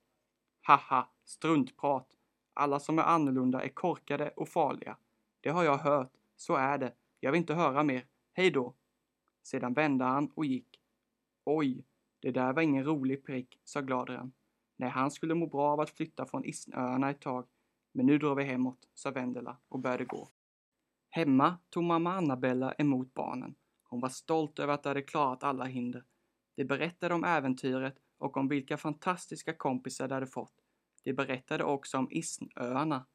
Haha, 0.63 1.09
struntprat. 1.25 2.09
Alla 2.55 2.81
som 2.81 2.99
är 2.99 3.03
annorlunda 3.03 3.63
är 3.63 3.69
korkade 3.69 4.31
och 4.31 4.49
farliga. 4.49 4.97
Det 5.41 5.51
har 5.51 5.65
jag 5.65 5.79
hört. 5.79 6.13
Så 6.37 6.55
är 6.55 6.79
det. 6.79 6.95
Jag 7.21 7.33
vill 7.33 7.41
inte 7.41 7.55
höra 7.55 7.83
mer. 7.83 8.07
Hej 8.33 8.51
då. 8.51 8.75
Sedan 9.43 9.73
vände 9.75 10.05
han 10.05 10.31
och 10.35 10.45
gick. 10.45 10.81
Oj, 11.45 11.85
det 12.21 12.31
där 12.31 12.53
var 12.53 12.63
ingen 12.63 12.85
rolig 12.85 13.25
prick, 13.25 13.61
sa 13.65 13.81
Gladren. 13.81 14.33
Nej, 14.77 14.91
han 14.91 15.11
skulle 15.11 15.35
må 15.35 15.47
bra 15.47 15.73
av 15.73 15.81
att 15.81 15.91
flytta 15.91 16.27
från 16.27 16.45
Isnöarna 16.45 17.11
ett 17.11 17.21
tag. 17.21 17.47
Men 17.93 18.07
nu 18.07 18.19
drar 18.19 18.35
vi 18.35 18.45
hemåt, 18.45 18.89
sa 18.95 19.11
Vendela 19.11 19.57
och 19.69 19.79
började 19.79 20.05
gå. 20.05 20.29
Hemma 21.11 21.59
tog 21.71 21.85
mamma 21.85 22.13
Annabella 22.13 22.73
emot 22.73 23.15
barnen. 23.15 23.55
Hon 23.83 24.01
var 24.01 24.09
stolt 24.09 24.59
över 24.59 24.75
att 24.75 24.83
de 24.83 24.89
hade 24.89 25.03
klarat 25.03 25.43
alla 25.43 25.65
hinder. 25.65 26.05
De 26.57 26.65
berättade 26.65 27.15
om 27.15 27.25
äventyret 27.25 27.99
och 28.19 28.37
om 28.37 28.49
vilka 28.49 28.77
fantastiska 28.77 29.55
kompisar 29.55 30.09
de 30.09 30.15
hade 30.15 30.27
fått. 30.27 30.55
De 31.05 31.13
berättade 31.13 31.65
också 31.65 31.99
om 31.99 32.09
Isnöarna. 32.11 33.07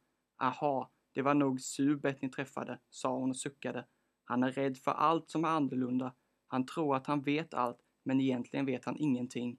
Aha, 0.42 0.92
det 1.12 1.22
var 1.22 1.34
nog 1.34 1.62
Subet 1.62 2.22
ni 2.22 2.30
träffade, 2.30 2.80
sa 2.90 3.18
hon 3.18 3.30
och 3.30 3.38
suckade. 3.38 3.86
Han 4.24 4.44
är 4.44 4.52
rädd 4.52 4.78
för 4.78 4.92
allt 4.92 5.30
som 5.30 5.46
är 5.46 5.50
annorlunda. 5.50 6.14
Han 6.48 6.66
tror 6.66 6.96
att 6.96 7.08
han 7.08 7.22
vet 7.22 7.54
allt, 7.54 7.80
men 8.04 8.22
egentligen 8.22 8.66
vet 8.66 8.86
han 8.86 8.98
ingenting. 8.98 9.58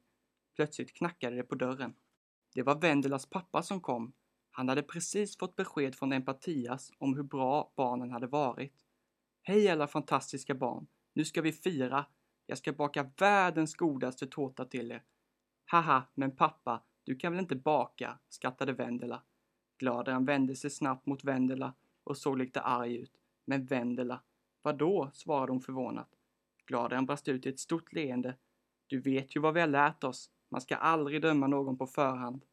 Plötsligt 0.56 0.94
knackade 0.94 1.36
det 1.36 1.42
på 1.42 1.54
dörren. 1.54 1.94
Det 2.54 2.62
var 2.62 2.80
Vendelas 2.80 3.26
pappa 3.26 3.62
som 3.62 3.80
kom. 3.80 4.12
Han 4.56 4.68
hade 4.68 4.82
precis 4.82 5.38
fått 5.38 5.56
besked 5.56 5.94
från 5.94 6.12
Empatias 6.12 6.92
om 6.98 7.16
hur 7.16 7.22
bra 7.22 7.72
barnen 7.76 8.10
hade 8.10 8.26
varit. 8.26 8.74
Hej 9.42 9.68
alla 9.68 9.86
fantastiska 9.86 10.54
barn! 10.54 10.86
Nu 11.12 11.24
ska 11.24 11.42
vi 11.42 11.52
fira! 11.52 12.06
Jag 12.46 12.58
ska 12.58 12.72
baka 12.72 13.10
världens 13.16 13.74
godaste 13.74 14.26
tårta 14.26 14.64
till 14.64 14.92
er. 14.92 15.02
Haha, 15.66 16.02
men 16.14 16.36
pappa, 16.36 16.82
du 17.04 17.16
kan 17.16 17.32
väl 17.32 17.40
inte 17.40 17.56
baka? 17.56 18.18
skrattade 18.28 18.72
Vendela. 18.72 19.22
Gladran 19.78 20.24
vände 20.24 20.56
sig 20.56 20.70
snabbt 20.70 21.06
mot 21.06 21.24
Vendela 21.24 21.74
och 22.04 22.16
såg 22.16 22.38
lite 22.38 22.60
arg 22.60 22.96
ut. 22.96 23.12
Men 23.44 23.66
Vendela, 23.66 24.20
vadå? 24.62 25.10
svarade 25.12 25.52
hon 25.52 25.60
förvånat. 25.60 26.10
Gladran 26.66 27.06
brast 27.06 27.28
ut 27.28 27.46
i 27.46 27.48
ett 27.48 27.60
stort 27.60 27.92
leende. 27.92 28.36
Du 28.86 29.00
vet 29.00 29.36
ju 29.36 29.40
vad 29.40 29.54
vi 29.54 29.60
har 29.60 29.66
lärt 29.66 30.04
oss. 30.04 30.30
Man 30.48 30.60
ska 30.60 30.76
aldrig 30.76 31.22
döma 31.22 31.46
någon 31.46 31.78
på 31.78 31.86
förhand. 31.86 32.44